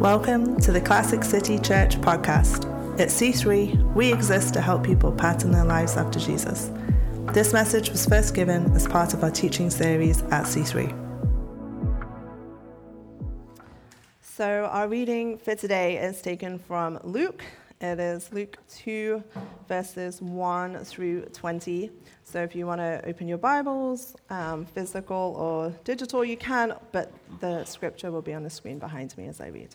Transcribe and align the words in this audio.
Welcome 0.00 0.58
to 0.62 0.72
the 0.72 0.80
Classic 0.80 1.22
City 1.22 1.58
Church 1.58 2.00
podcast. 2.00 2.64
At 2.98 3.08
C3, 3.08 3.92
we 3.94 4.10
exist 4.10 4.54
to 4.54 4.62
help 4.62 4.82
people 4.82 5.12
pattern 5.12 5.50
their 5.50 5.66
lives 5.66 5.98
after 5.98 6.18
Jesus. 6.18 6.70
This 7.34 7.52
message 7.52 7.90
was 7.90 8.06
first 8.06 8.34
given 8.34 8.72
as 8.72 8.88
part 8.88 9.12
of 9.12 9.22
our 9.22 9.30
teaching 9.30 9.68
series 9.68 10.22
at 10.22 10.44
C3. 10.44 10.88
So, 14.22 14.70
our 14.72 14.88
reading 14.88 15.36
for 15.36 15.54
today 15.54 15.98
is 15.98 16.22
taken 16.22 16.58
from 16.58 16.98
Luke. 17.04 17.44
It 17.82 18.00
is 18.00 18.32
Luke 18.32 18.56
2, 18.70 19.22
verses 19.68 20.22
1 20.22 20.82
through 20.82 21.26
20. 21.26 21.90
So, 22.24 22.42
if 22.42 22.56
you 22.56 22.66
want 22.66 22.80
to 22.80 23.02
open 23.04 23.28
your 23.28 23.36
Bibles, 23.36 24.16
um, 24.30 24.64
physical 24.64 25.34
or 25.36 25.74
digital, 25.84 26.24
you 26.24 26.38
can, 26.38 26.72
but 26.90 27.12
the 27.40 27.66
scripture 27.66 28.10
will 28.10 28.22
be 28.22 28.32
on 28.32 28.42
the 28.42 28.50
screen 28.50 28.78
behind 28.78 29.14
me 29.18 29.26
as 29.26 29.42
I 29.42 29.48
read. 29.48 29.74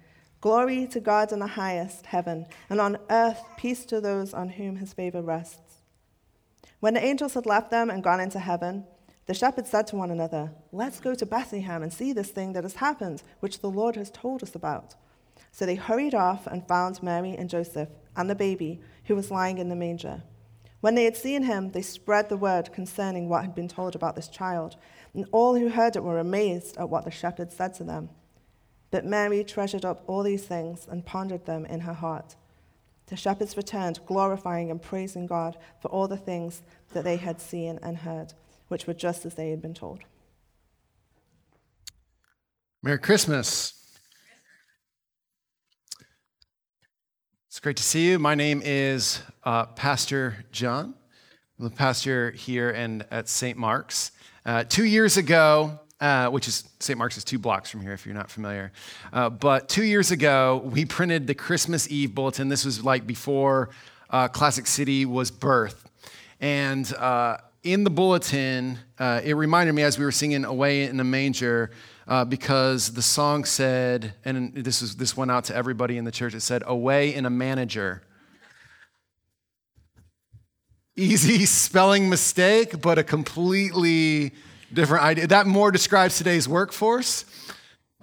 Glory 0.41 0.87
to 0.87 0.99
God 0.99 1.31
in 1.31 1.37
the 1.37 1.45
highest 1.45 2.07
heaven, 2.07 2.47
and 2.67 2.81
on 2.81 2.97
earth 3.11 3.43
peace 3.57 3.85
to 3.85 4.01
those 4.01 4.33
on 4.33 4.49
whom 4.49 4.77
his 4.77 4.91
favor 4.91 5.21
rests. 5.21 5.83
When 6.79 6.95
the 6.95 7.05
angels 7.05 7.35
had 7.35 7.45
left 7.45 7.69
them 7.69 7.91
and 7.91 8.03
gone 8.03 8.19
into 8.19 8.39
heaven, 8.39 8.85
the 9.27 9.35
shepherds 9.35 9.69
said 9.69 9.85
to 9.87 9.95
one 9.95 10.09
another, 10.09 10.51
Let's 10.71 10.99
go 10.99 11.13
to 11.13 11.27
Bethlehem 11.27 11.83
and 11.83 11.93
see 11.93 12.11
this 12.11 12.31
thing 12.31 12.53
that 12.53 12.63
has 12.63 12.73
happened, 12.73 13.21
which 13.39 13.59
the 13.59 13.69
Lord 13.69 13.95
has 13.95 14.09
told 14.09 14.41
us 14.41 14.55
about. 14.55 14.95
So 15.51 15.67
they 15.67 15.75
hurried 15.75 16.15
off 16.15 16.47
and 16.47 16.67
found 16.67 17.03
Mary 17.03 17.35
and 17.37 17.47
Joseph 17.47 17.89
and 18.15 18.27
the 18.27 18.33
baby 18.33 18.81
who 19.05 19.15
was 19.15 19.29
lying 19.29 19.59
in 19.59 19.69
the 19.69 19.75
manger. 19.75 20.23
When 20.79 20.95
they 20.95 21.03
had 21.03 21.15
seen 21.15 21.43
him, 21.43 21.71
they 21.71 21.83
spread 21.83 22.29
the 22.29 22.37
word 22.37 22.73
concerning 22.73 23.29
what 23.29 23.43
had 23.43 23.53
been 23.53 23.67
told 23.67 23.95
about 23.95 24.15
this 24.15 24.27
child, 24.27 24.75
and 25.13 25.27
all 25.31 25.55
who 25.55 25.69
heard 25.69 25.95
it 25.95 26.03
were 26.03 26.17
amazed 26.17 26.77
at 26.77 26.89
what 26.89 27.05
the 27.05 27.11
shepherds 27.11 27.55
said 27.55 27.75
to 27.75 27.83
them. 27.83 28.09
But 28.91 29.05
Mary 29.05 29.43
treasured 29.43 29.85
up 29.85 30.03
all 30.05 30.21
these 30.21 30.43
things 30.43 30.87
and 30.89 31.05
pondered 31.05 31.45
them 31.45 31.65
in 31.65 31.81
her 31.81 31.93
heart. 31.93 32.35
The 33.07 33.15
shepherds 33.15 33.57
returned, 33.57 33.99
glorifying 34.05 34.69
and 34.69 34.81
praising 34.81 35.27
God 35.27 35.57
for 35.81 35.87
all 35.89 36.07
the 36.07 36.17
things 36.17 36.61
that 36.93 37.03
they 37.03 37.17
had 37.17 37.41
seen 37.41 37.79
and 37.81 37.97
heard, 37.97 38.33
which 38.67 38.87
were 38.87 38.93
just 38.93 39.25
as 39.25 39.35
they 39.35 39.49
had 39.49 39.61
been 39.61 39.73
told. 39.73 39.99
Merry 42.83 42.99
Christmas. 42.99 43.73
It's 47.47 47.59
great 47.59 47.77
to 47.77 47.83
see 47.83 48.09
you. 48.09 48.17
My 48.17 48.33
name 48.33 48.61
is 48.63 49.21
uh, 49.43 49.65
Pastor 49.65 50.45
John. 50.53 50.95
I'm 51.59 51.65
the 51.65 51.69
pastor 51.69 52.31
here 52.31 52.69
and 52.71 53.05
at 53.11 53.27
St. 53.27 53.57
Mark's. 53.57 54.11
Uh, 54.45 54.63
two 54.63 54.85
years 54.85 55.17
ago, 55.17 55.80
uh, 56.01 56.27
which 56.29 56.47
is 56.47 56.67
St. 56.79 56.97
Mark's 56.97 57.15
is 57.15 57.23
two 57.23 57.39
blocks 57.39 57.69
from 57.69 57.81
here 57.81 57.93
if 57.93 58.05
you're 58.05 58.15
not 58.15 58.29
familiar. 58.29 58.71
Uh, 59.13 59.29
but 59.29 59.69
two 59.69 59.83
years 59.83 60.11
ago, 60.11 60.61
we 60.65 60.83
printed 60.83 61.27
the 61.27 61.35
Christmas 61.35 61.89
Eve 61.89 62.13
bulletin. 62.15 62.49
This 62.49 62.65
was 62.65 62.83
like 62.83 63.05
before 63.05 63.69
uh, 64.09 64.27
Classic 64.27 64.65
City 64.65 65.05
was 65.05 65.29
birth. 65.29 65.87
And 66.39 66.91
uh, 66.95 67.37
in 67.63 67.83
the 67.83 67.91
bulletin, 67.91 68.79
uh, 68.97 69.21
it 69.23 69.35
reminded 69.35 69.73
me 69.73 69.83
as 69.83 69.99
we 69.99 70.03
were 70.03 70.11
singing 70.11 70.43
Away 70.43 70.83
in 70.83 70.99
a 70.99 71.03
Manger, 71.03 71.69
because 72.27 72.91
the 72.93 73.01
song 73.01 73.45
said, 73.45 74.15
and 74.25 74.53
this, 74.53 74.81
was, 74.81 74.97
this 74.97 75.15
went 75.15 75.31
out 75.31 75.45
to 75.45 75.55
everybody 75.55 75.97
in 75.97 76.03
the 76.03 76.11
church, 76.11 76.33
it 76.33 76.41
said, 76.41 76.63
Away 76.65 77.13
in 77.13 77.25
a 77.25 77.29
Manager 77.29 78.01
easy 80.97 81.45
spelling 81.45 82.09
mistake, 82.09 82.81
but 82.81 82.97
a 82.97 83.03
completely 83.03 84.33
different 84.73 85.03
idea. 85.03 85.27
That 85.27 85.47
more 85.47 85.71
describes 85.71 86.17
today's 86.17 86.47
workforce. 86.47 87.25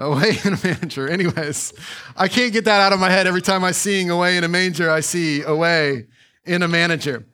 Away 0.00 0.38
in 0.44 0.54
a 0.54 0.58
manger. 0.62 1.08
Anyways, 1.10 1.72
I 2.16 2.28
can't 2.28 2.52
get 2.52 2.64
that 2.66 2.80
out 2.80 2.92
of 2.92 3.00
my 3.00 3.10
head 3.10 3.26
every 3.26 3.42
time 3.42 3.64
I 3.64 3.72
see 3.72 4.06
away 4.06 4.36
in 4.36 4.44
a 4.44 4.48
manger, 4.48 4.88
I 4.90 5.00
see 5.00 5.42
away 5.42 6.06
in 6.44 6.62
a 6.62 6.68
manager. 6.68 7.26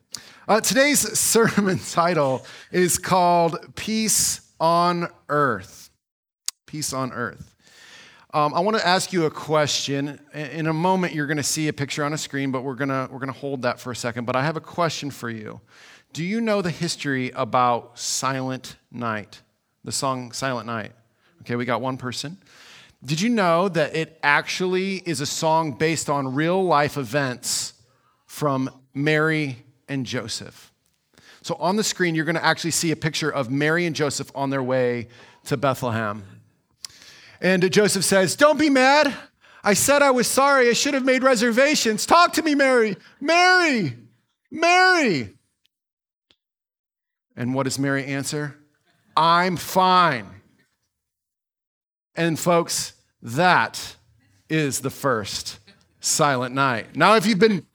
Uh, 0.47 0.61
today's 0.61 0.99
sermon 1.17 1.79
title 1.91 2.45
is 2.71 2.97
called 2.97 3.75
Peace 3.75 4.51
on 4.59 5.09
Earth. 5.29 5.91
Peace 6.65 6.91
on 6.91 7.11
Earth. 7.11 7.55
Um, 8.33 8.53
I 8.53 8.59
want 8.59 8.77
to 8.77 8.85
ask 8.85 9.13
you 9.13 9.25
a 9.25 9.31
question. 9.31 10.19
In 10.33 10.67
a 10.67 10.73
moment, 10.73 11.13
you're 11.13 11.25
going 11.25 11.37
to 11.37 11.43
see 11.43 11.67
a 11.67 11.73
picture 11.73 12.03
on 12.03 12.13
a 12.13 12.17
screen, 12.17 12.51
but 12.51 12.63
we're 12.63 12.75
going 12.75 12.89
to, 12.89 13.07
we're 13.11 13.19
going 13.19 13.31
to 13.31 13.39
hold 13.39 13.61
that 13.61 13.79
for 13.79 13.91
a 13.91 13.95
second. 13.95 14.25
But 14.25 14.35
I 14.35 14.43
have 14.43 14.57
a 14.57 14.61
question 14.61 15.09
for 15.09 15.29
you. 15.29 15.61
Do 16.15 16.23
you 16.23 16.39
know 16.39 16.61
the 16.61 16.71
history 16.71 17.31
about 17.31 17.99
Silent 17.99 18.77
Night? 18.89 19.41
The 19.83 19.91
song 19.91 20.31
Silent 20.31 20.65
Night. 20.65 20.93
Okay, 21.41 21.57
we 21.57 21.65
got 21.65 21.81
one 21.81 21.97
person. 21.97 22.37
Did 23.03 23.19
you 23.19 23.27
know 23.27 23.67
that 23.67 23.97
it 23.97 24.17
actually 24.23 25.03
is 25.05 25.19
a 25.19 25.25
song 25.25 25.73
based 25.73 26.09
on 26.09 26.33
real 26.33 26.63
life 26.63 26.95
events 26.95 27.73
from 28.27 28.69
Mary 28.93 29.65
and 29.89 30.05
Joseph? 30.05 30.71
So 31.41 31.55
on 31.55 31.75
the 31.75 31.83
screen, 31.83 32.15
you're 32.15 32.23
going 32.23 32.37
to 32.37 32.45
actually 32.45 32.71
see 32.71 32.91
a 32.91 32.95
picture 32.95 33.29
of 33.29 33.51
Mary 33.51 33.85
and 33.85 33.93
Joseph 33.93 34.31
on 34.33 34.51
their 34.51 34.63
way 34.63 35.09
to 35.47 35.57
Bethlehem. 35.57 36.23
And 37.41 37.69
Joseph 37.73 38.05
says, 38.05 38.37
Don't 38.37 38.57
be 38.57 38.69
mad. 38.69 39.13
I 39.65 39.73
said 39.73 40.01
I 40.01 40.11
was 40.11 40.27
sorry. 40.27 40.69
I 40.69 40.73
should 40.73 40.93
have 40.93 41.03
made 41.03 41.23
reservations. 41.23 42.05
Talk 42.05 42.31
to 42.35 42.41
me, 42.41 42.55
Mary. 42.55 42.95
Mary, 43.19 43.97
Mary. 44.49 45.34
And 47.35 47.53
what 47.53 47.63
does 47.63 47.77
Mary 47.77 48.05
answer? 48.05 48.55
I'm 49.15 49.57
fine. 49.57 50.27
And 52.15 52.39
folks, 52.39 52.93
that 53.21 53.95
is 54.49 54.79
the 54.79 54.89
first 54.89 55.59
silent 55.99 56.53
night. 56.53 56.95
Now, 56.95 57.15
if 57.15 57.25
you've 57.25 57.39
been 57.39 57.65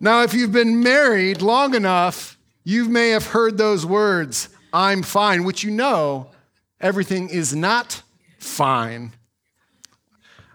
now 0.00 0.22
if 0.22 0.34
you've 0.34 0.52
been 0.52 0.82
married 0.82 1.42
long 1.42 1.74
enough, 1.74 2.38
you 2.64 2.88
may 2.88 3.10
have 3.10 3.26
heard 3.26 3.58
those 3.58 3.86
words, 3.86 4.48
I'm 4.72 5.02
fine, 5.02 5.44
which 5.44 5.62
you 5.62 5.70
know 5.70 6.30
everything 6.80 7.28
is 7.28 7.54
not 7.54 8.02
fine. 8.38 9.12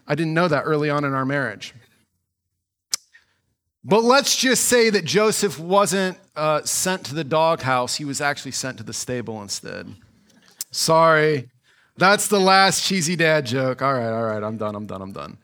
I 0.07 0.15
didn't 0.15 0.33
know 0.33 0.47
that 0.47 0.61
early 0.61 0.89
on 0.89 1.03
in 1.03 1.13
our 1.13 1.25
marriage. 1.25 1.73
But 3.87 4.03
let's 4.03 4.35
just 4.35 4.65
say 4.65 4.89
that 4.89 5.05
Joseph 5.05 5.59
wasn't 5.59 6.17
uh, 6.35 6.63
sent 6.63 7.05
to 7.05 7.15
the 7.15 7.23
doghouse, 7.23 7.95
he 7.95 8.03
was 8.03 8.19
actually 8.19 8.51
sent 8.51 8.79
to 8.79 8.83
the 8.83 8.93
stable 8.93 9.43
instead. 9.43 9.93
Sorry. 10.71 11.49
That's 11.95 12.27
the 12.27 12.39
last 12.39 12.83
cheesy 12.83 13.15
dad 13.15 13.45
joke. 13.45 13.83
All 13.83 13.93
right, 13.93 14.11
all 14.11 14.23
right, 14.23 14.43
I'm 14.43 14.57
done, 14.57 14.75
I'm 14.75 14.87
done, 14.87 15.01
I'm 15.03 15.11
done. 15.11 15.37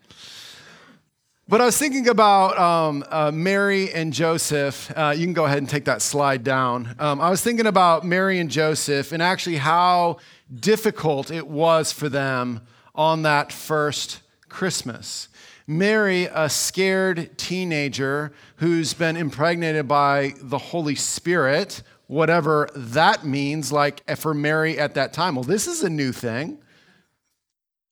But 1.48 1.62
I 1.62 1.66
was 1.66 1.78
thinking 1.78 2.10
about 2.10 2.58
um, 2.58 3.06
uh, 3.12 3.32
Mary 3.32 3.94
and 3.94 4.12
Joseph. 4.12 4.92
Uh, 4.98 5.14
you 5.16 5.26
can 5.26 5.34
go 5.34 5.46
ahead 5.46 5.60
and 5.60 5.70
take 5.70 5.86
that 5.86 6.02
slide 6.02 6.44
down. 6.44 6.96
Um, 6.98 7.22
I 7.22 7.30
was 7.30 7.42
thinking 7.42 7.68
about 7.68 8.06
Mary 8.06 8.40
and 8.40 8.50
Joseph 8.50 9.12
and 9.12 9.22
actually 9.22 9.58
how 9.58 10.18
difficult 10.54 11.30
it 11.30 11.48
was 11.48 11.92
for 11.92 12.10
them 12.10 12.62
on 12.96 13.22
that 13.22 13.52
first 13.52 14.22
Christmas. 14.50 15.28
Mary, 15.72 16.26
a 16.26 16.50
scared 16.50 17.38
teenager 17.38 18.34
who's 18.58 18.94
been 18.94 19.16
impregnated 19.16 19.88
by 19.88 20.34
the 20.42 20.58
Holy 20.58 20.96
Spirit, 20.96 21.82
whatever 22.08 22.68
that 22.76 23.26
means, 23.26 23.72
like 23.72 24.04
eh, 24.06 24.16
for 24.16 24.34
Mary 24.34 24.78
at 24.78 24.96
that 24.96 25.14
time. 25.14 25.36
Well, 25.36 25.46
this 25.46 25.68
is 25.68 25.82
a 25.82 25.90
new 25.90 26.12
thing. 26.12 26.58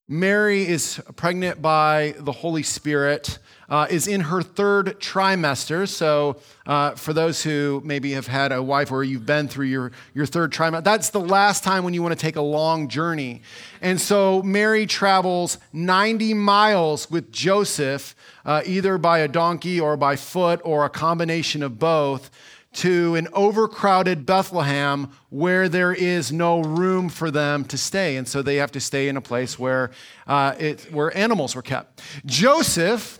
Mary 0.06 0.68
is 0.68 1.00
pregnant 1.16 1.62
by 1.62 2.14
the 2.18 2.32
Holy 2.32 2.62
Spirit, 2.62 3.38
uh, 3.70 3.86
is 3.88 4.08
in 4.08 4.22
her 4.22 4.42
third 4.42 4.98
trimester. 5.00 5.88
So, 5.88 6.36
uh, 6.66 6.92
for 6.92 7.12
those 7.12 7.42
who 7.42 7.80
maybe 7.84 8.12
have 8.12 8.26
had 8.26 8.52
a 8.52 8.62
wife 8.62 8.90
or 8.90 9.04
you've 9.04 9.24
been 9.24 9.48
through 9.48 9.66
your, 9.66 9.92
your 10.12 10.26
third 10.26 10.52
trimester, 10.52 10.84
that's 10.84 11.10
the 11.10 11.20
last 11.20 11.62
time 11.62 11.84
when 11.84 11.94
you 11.94 12.02
want 12.02 12.12
to 12.12 12.20
take 12.20 12.36
a 12.36 12.42
long 12.42 12.88
journey. 12.88 13.42
And 13.80 14.00
so, 14.00 14.42
Mary 14.42 14.86
travels 14.86 15.58
90 15.72 16.34
miles 16.34 17.10
with 17.10 17.30
Joseph, 17.30 18.16
uh, 18.44 18.62
either 18.66 18.98
by 18.98 19.20
a 19.20 19.28
donkey 19.28 19.80
or 19.80 19.96
by 19.96 20.16
foot 20.16 20.60
or 20.64 20.84
a 20.84 20.90
combination 20.90 21.62
of 21.62 21.78
both 21.78 22.30
to 22.72 23.16
an 23.16 23.26
overcrowded 23.32 24.24
Bethlehem 24.24 25.10
where 25.28 25.68
there 25.68 25.92
is 25.92 26.30
no 26.30 26.60
room 26.60 27.08
for 27.08 27.30
them 27.30 27.64
to 27.64 27.76
stay. 27.76 28.16
And 28.16 28.28
so 28.28 28.42
they 28.42 28.56
have 28.56 28.70
to 28.72 28.80
stay 28.80 29.08
in 29.08 29.16
a 29.16 29.20
place 29.20 29.58
where, 29.58 29.90
uh, 30.28 30.54
it, 30.58 30.82
where 30.92 31.16
animals 31.16 31.56
were 31.56 31.62
kept. 31.62 32.00
Joseph 32.24 33.19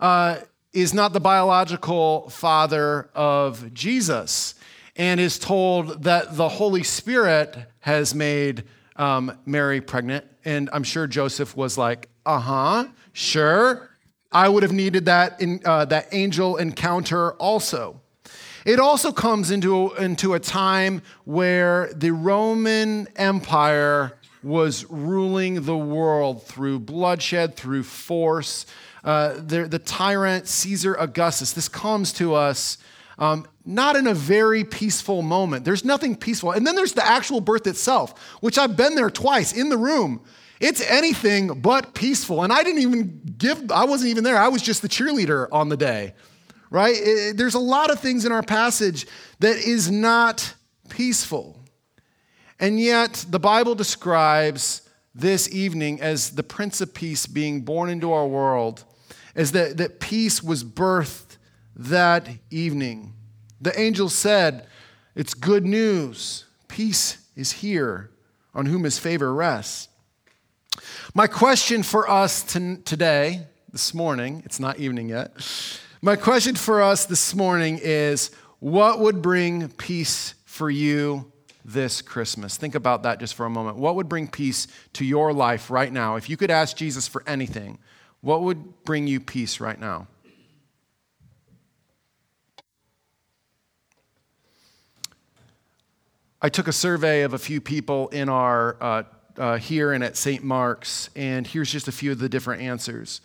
uh, 0.00 0.38
is 0.72 0.94
not 0.94 1.12
the 1.12 1.20
biological 1.20 2.28
father 2.30 3.10
of 3.14 3.72
Jesus 3.72 4.54
and 4.96 5.20
is 5.20 5.38
told 5.38 6.02
that 6.02 6.36
the 6.36 6.48
Holy 6.48 6.82
Spirit 6.82 7.56
has 7.80 8.14
made 8.14 8.64
um, 8.96 9.36
Mary 9.46 9.80
pregnant. 9.80 10.24
And 10.44 10.68
I'm 10.72 10.82
sure 10.82 11.06
Joseph 11.06 11.56
was 11.56 11.78
like, 11.78 12.08
uh 12.26 12.40
huh, 12.40 12.88
sure. 13.12 13.90
I 14.30 14.48
would 14.48 14.62
have 14.62 14.72
needed 14.72 15.06
that, 15.06 15.40
in, 15.40 15.60
uh, 15.64 15.86
that 15.86 16.08
angel 16.12 16.56
encounter 16.56 17.32
also. 17.34 18.00
It 18.66 18.78
also 18.78 19.12
comes 19.12 19.50
into, 19.50 19.94
into 19.94 20.34
a 20.34 20.40
time 20.40 21.00
where 21.24 21.90
the 21.94 22.10
Roman 22.10 23.08
Empire 23.16 24.18
was 24.42 24.84
ruling 24.90 25.62
the 25.62 25.76
world 25.76 26.44
through 26.44 26.80
bloodshed, 26.80 27.56
through 27.56 27.84
force. 27.84 28.66
Uh, 29.04 29.34
the, 29.34 29.66
the, 29.68 29.78
tyrant 29.78 30.48
Caesar 30.48 30.94
Augustus, 30.94 31.52
this 31.52 31.68
comes 31.68 32.12
to 32.14 32.34
us 32.34 32.78
um, 33.18 33.46
not 33.64 33.96
in 33.96 34.06
a 34.06 34.14
very 34.14 34.64
peaceful 34.64 35.22
moment. 35.22 35.64
There's 35.64 35.84
nothing 35.84 36.16
peaceful. 36.16 36.52
And 36.52 36.66
then 36.66 36.74
there's 36.74 36.92
the 36.92 37.06
actual 37.06 37.40
birth 37.40 37.66
itself, 37.66 38.18
which 38.40 38.58
I've 38.58 38.76
been 38.76 38.94
there 38.94 39.10
twice 39.10 39.52
in 39.52 39.68
the 39.68 39.78
room. 39.78 40.22
It's 40.60 40.80
anything 40.80 41.60
but 41.60 41.94
peaceful. 41.94 42.42
And 42.42 42.52
I 42.52 42.62
didn't 42.62 42.82
even 42.82 43.34
give, 43.38 43.70
I 43.70 43.84
wasn't 43.84 44.10
even 44.10 44.24
there. 44.24 44.36
I 44.36 44.48
was 44.48 44.62
just 44.62 44.82
the 44.82 44.88
cheerleader 44.88 45.48
on 45.52 45.68
the 45.68 45.76
day 45.76 46.14
right? 46.70 46.94
It, 46.96 47.36
there's 47.36 47.54
a 47.54 47.60
lot 47.60 47.90
of 47.90 48.00
things 48.00 48.24
in 48.24 48.32
our 48.32 48.42
passage 48.42 49.06
that 49.40 49.56
is 49.56 49.90
not 49.90 50.54
peaceful. 50.88 51.58
And 52.60 52.80
yet, 52.80 53.24
the 53.28 53.38
Bible 53.38 53.74
describes 53.74 54.82
this 55.14 55.52
evening 55.52 56.00
as 56.00 56.30
the 56.30 56.42
Prince 56.42 56.80
of 56.80 56.92
Peace 56.92 57.26
being 57.26 57.62
born 57.62 57.88
into 57.88 58.12
our 58.12 58.26
world, 58.26 58.84
as 59.38 59.52
that, 59.52 59.78
that 59.78 60.00
peace 60.00 60.42
was 60.42 60.62
birthed 60.62 61.38
that 61.74 62.28
evening. 62.50 63.14
The 63.58 63.78
angel 63.80 64.10
said, 64.10 64.66
It's 65.14 65.32
good 65.32 65.64
news. 65.64 66.44
Peace 66.68 67.26
is 67.34 67.52
here, 67.52 68.10
on 68.54 68.66
whom 68.66 68.84
his 68.84 68.98
favor 68.98 69.32
rests. 69.32 69.88
My 71.14 71.26
question 71.26 71.82
for 71.82 72.08
us 72.08 72.42
today, 72.42 73.46
this 73.72 73.94
morning, 73.94 74.42
it's 74.44 74.60
not 74.60 74.78
evening 74.78 75.08
yet 75.08 75.32
my 76.00 76.14
question 76.14 76.54
for 76.54 76.80
us 76.80 77.06
this 77.06 77.34
morning 77.34 77.80
is 77.82 78.30
what 78.60 79.00
would 79.00 79.20
bring 79.20 79.68
peace 79.68 80.34
for 80.44 80.70
you 80.70 81.32
this 81.64 82.02
Christmas? 82.02 82.56
Think 82.56 82.76
about 82.76 83.02
that 83.02 83.18
just 83.18 83.34
for 83.34 83.46
a 83.46 83.50
moment. 83.50 83.78
What 83.78 83.96
would 83.96 84.08
bring 84.08 84.28
peace 84.28 84.68
to 84.92 85.04
your 85.04 85.32
life 85.32 85.70
right 85.70 85.92
now? 85.92 86.14
If 86.14 86.30
you 86.30 86.36
could 86.36 86.52
ask 86.52 86.76
Jesus 86.76 87.08
for 87.08 87.24
anything, 87.26 87.78
what 88.20 88.42
would 88.42 88.84
bring 88.84 89.06
you 89.06 89.20
peace 89.20 89.60
right 89.60 89.78
now? 89.78 90.06
I 96.40 96.48
took 96.48 96.68
a 96.68 96.72
survey 96.72 97.22
of 97.22 97.34
a 97.34 97.38
few 97.38 97.60
people 97.60 98.08
in 98.08 98.28
our 98.28 98.76
uh, 98.80 99.02
uh, 99.36 99.56
here 99.58 99.92
and 99.92 100.04
at 100.04 100.16
St. 100.16 100.42
Mark's, 100.42 101.10
and 101.16 101.46
here's 101.46 101.70
just 101.70 101.88
a 101.88 101.92
few 101.92 102.12
of 102.12 102.18
the 102.18 102.28
different 102.28 102.62
answers. 102.62 103.20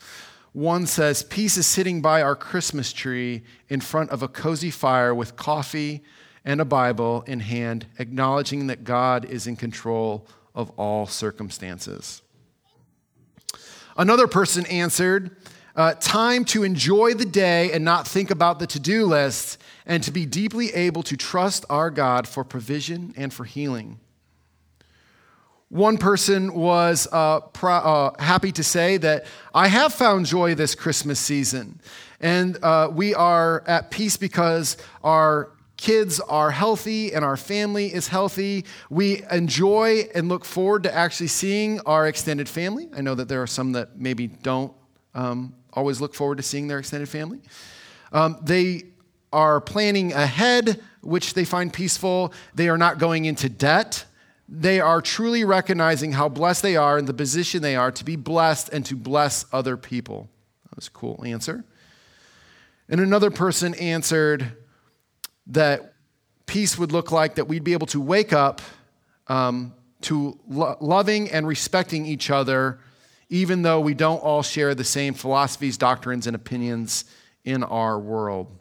One 0.51 0.86
says, 0.86 1.24
Peace 1.24 1.57
is 1.57 1.66
sitting 1.66 2.01
by 2.01 2.22
our 2.22 2.36
Christmas 2.36 2.94
tree 2.94 3.44
in 3.69 3.81
front 3.81 4.12
of 4.12 4.22
a 4.22 4.28
cozy 4.28 4.72
fire 4.72 5.13
with 5.13 5.36
coffee 5.36 6.04
and 6.46 6.62
a 6.62 6.66
Bible 6.66 7.24
in 7.28 7.39
hand, 7.39 7.88
acknowledging 7.98 8.68
that 8.68 8.84
God 8.84 9.25
is 9.25 9.48
in 9.48 9.56
control 9.56 10.28
of 10.54 10.69
all 10.72 11.07
circumstances. 11.07 12.22
Another 13.98 14.28
person 14.28 14.66
answered, 14.68 15.36
uh, 15.75 15.94
Time 15.95 16.45
to 16.45 16.63
enjoy 16.63 17.13
the 17.13 17.25
day 17.25 17.72
and 17.72 17.84
not 17.84 18.07
think 18.07 18.31
about 18.31 18.60
the 18.60 18.68
to 18.68 18.80
do 18.80 19.06
list, 19.06 19.60
and 19.86 20.04
to 20.04 20.12
be 20.12 20.25
deeply 20.25 20.74
able 20.74 21.04
to 21.04 21.18
trust 21.18 21.66
our 21.69 21.90
God 21.90 22.28
for 22.28 22.44
provision 22.44 23.13
and 23.18 23.34
for 23.34 23.44
healing. 23.45 24.00
One 25.69 25.98
person 25.98 26.54
was 26.54 27.07
uh, 27.12 27.40
uh, 27.63 28.12
happy 28.22 28.51
to 28.51 28.63
say 28.63 28.98
that 28.98 29.25
I 29.56 29.68
have 29.69 29.92
found 29.92 30.28
joy 30.28 30.54
this 30.54 30.75
Christmas 30.75 31.19
season. 31.19 31.81
And 32.19 32.63
uh, 32.63 32.89
we 32.94 33.16
are 33.16 33.63
at 33.66 33.89
peace 33.89 34.16
because 34.16 34.78
our 35.04 35.50
kids 35.83 36.21
are 36.21 36.50
healthy 36.50 37.13
and 37.13 37.25
our 37.25 37.35
family 37.35 37.94
is 37.94 38.07
healthy. 38.07 38.63
We 38.89 39.21
enjoy 39.30 40.07
and 40.15 40.30
look 40.30 40.45
forward 40.45 40.83
to 40.83 40.95
actually 40.95 41.27
seeing 41.27 41.81
our 41.81 42.07
extended 42.07 42.47
family. 42.47 42.88
I 42.95 43.01
know 43.01 43.15
that 43.15 43.27
there 43.27 43.41
are 43.41 43.47
some 43.47 43.74
that 43.74 44.00
maybe 44.00 44.27
don't 44.27 44.71
um, 45.13 45.53
always 45.74 46.00
look 46.00 46.15
forward 46.15 46.38
to 46.38 46.43
seeing 46.43 46.69
their 46.69 46.79
extended 46.79 47.10
family. 47.10 47.41
Um, 48.13 48.38
they 48.41 48.84
are 49.34 49.60
planning 49.60 50.13
ahead, 50.13 50.81
which 51.01 51.34
they 51.34 51.43
find 51.43 51.74
peaceful. 51.74 52.31
They 52.55 52.69
are 52.69 52.77
not 52.77 52.98
going 52.98 53.25
into 53.25 53.50
debt 53.50 54.05
they 54.50 54.81
are 54.81 55.01
truly 55.01 55.46
recognizing 55.46 56.12
how 56.12 56.27
blessed 56.27 56.62
they 56.62 56.75
are 56.75 56.98
and 56.98 57.08
the 57.08 57.13
position 57.13 57.62
they 57.62 57.77
are 57.77 57.91
to 57.91 58.03
be 58.03 58.17
blessed 58.17 58.69
and 58.69 58.86
to 58.86 58.96
bless 58.96 59.46
other 59.53 59.77
people. 59.77 60.29
That 60.69 60.75
was 60.75 60.88
a 60.88 60.91
cool 60.91 61.24
answer. 61.25 61.63
And 62.89 63.00
another 63.00 63.31
person 63.31 63.74
answered 63.75 64.58
that 65.47 65.93
peace 66.45 66.77
would 66.77 66.91
look 66.91 67.12
like 67.12 67.35
that 67.35 67.47
we'd 67.47 67.63
be 67.63 67.73
able 67.73 67.88
to 67.88 68.00
wake 68.00 68.33
up 68.33 68.62
um, 69.27 69.73
to 70.01 70.38
lo- 70.47 70.77
loving 70.79 71.29
and 71.31 71.47
respecting 71.47 72.05
each 72.05 72.29
other, 72.29 72.79
even 73.29 73.62
though 73.62 73.79
we 73.79 73.93
don't 73.93 74.19
all 74.19 74.43
share 74.43 74.75
the 74.75 74.83
same 74.83 75.13
philosophies, 75.13 75.77
doctrines, 75.77 76.27
and 76.27 76.35
opinions 76.35 77.05
in 77.45 77.63
our 77.63 78.00
world. 78.00 78.51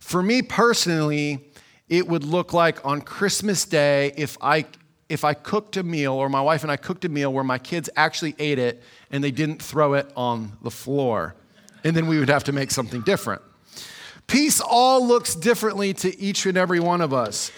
For 0.00 0.22
me 0.22 0.42
personally, 0.42 1.50
it 1.88 2.08
would 2.08 2.24
look 2.24 2.52
like 2.52 2.84
on 2.84 3.00
Christmas 3.00 3.64
Day 3.64 4.12
if 4.16 4.36
I 4.40 4.66
if 5.08 5.22
I 5.22 5.34
cooked 5.34 5.76
a 5.76 5.82
meal 5.82 6.14
or 6.14 6.28
my 6.28 6.40
wife 6.40 6.62
and 6.62 6.72
I 6.72 6.76
cooked 6.76 7.04
a 7.04 7.08
meal 7.10 7.32
where 7.32 7.44
my 7.44 7.58
kids 7.58 7.90
actually 7.94 8.34
ate 8.38 8.58
it 8.58 8.82
and 9.10 9.22
they 9.22 9.30
didn't 9.30 9.62
throw 9.62 9.94
it 9.94 10.10
on 10.16 10.52
the 10.62 10.70
floor. 10.70 11.34
And 11.84 11.94
then 11.94 12.06
we 12.06 12.18
would 12.18 12.30
have 12.30 12.44
to 12.44 12.52
make 12.52 12.70
something 12.70 13.02
different. 13.02 13.42
Peace 14.26 14.60
all 14.60 15.06
looks 15.06 15.34
differently 15.34 15.94
to 15.94 16.18
each 16.18 16.46
and 16.46 16.56
every 16.56 16.80
one 16.80 17.00
of 17.00 17.12
us. 17.12 17.52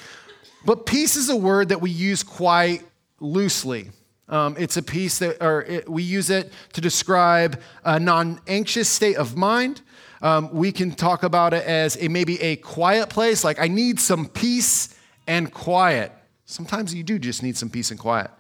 But 0.65 0.87
peace 0.87 1.17
is 1.17 1.29
a 1.29 1.37
word 1.37 1.69
that 1.69 1.81
we 1.81 1.91
use 1.91 2.23
quite 2.23 2.83
loosely. 3.21 3.91
Um, 4.29 4.57
it's 4.59 4.77
a 4.77 4.83
piece 4.83 5.21
that, 5.21 5.41
or 5.41 5.63
it, 5.63 5.89
we 5.89 6.03
use 6.03 6.31
it 6.31 6.53
to 6.73 6.81
describe 6.81 7.61
a 7.85 8.01
non 8.01 8.41
anxious 8.49 8.89
state 8.89 9.17
of 9.17 9.37
mind, 9.37 9.83
um, 10.23 10.53
we 10.53 10.73
can 10.73 10.93
talk 10.93 11.23
about 11.23 11.53
it 11.55 11.65
as 11.65 11.97
a, 12.01 12.09
maybe 12.09 12.41
a 12.41 12.57
quiet 12.57 13.09
place, 13.09 13.45
like 13.45 13.61
I 13.61 13.69
need 13.69 14.01
some 14.01 14.27
peace 14.27 14.95
and 15.27 15.53
quiet. 15.53 16.13
Sometimes 16.47 16.95
you 16.95 17.03
do 17.03 17.19
just 17.19 17.43
need 17.43 17.57
some 17.57 17.71
peace 17.71 17.91
and 17.91 18.01
quiet. 18.01 18.31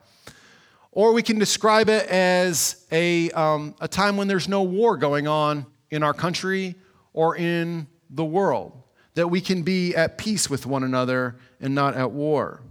Or 0.93 1.13
we 1.13 1.23
can 1.23 1.39
describe 1.39 1.89
it 1.89 2.09
as 2.09 2.87
a, 2.91 3.31
um, 3.33 3.75
a 3.81 3.89
time 3.89 4.17
when 4.17 4.29
there's 4.29 4.49
no 4.49 4.63
war 4.63 4.97
going 4.97 5.29
on 5.29 5.67
in 5.91 6.03
our 6.03 6.15
country 6.15 6.75
or 7.13 7.37
in 7.37 7.87
the 8.11 8.25
world, 8.25 8.73
that 9.15 9.29
we 9.29 9.41
can 9.41 9.63
be 9.63 9.95
at 9.95 10.19
peace 10.19 10.51
with 10.51 10.67
one 10.67 10.85
another 10.85 11.37
and 11.61 11.75
not 11.75 11.95
at 11.95 12.11
war. 12.11 12.63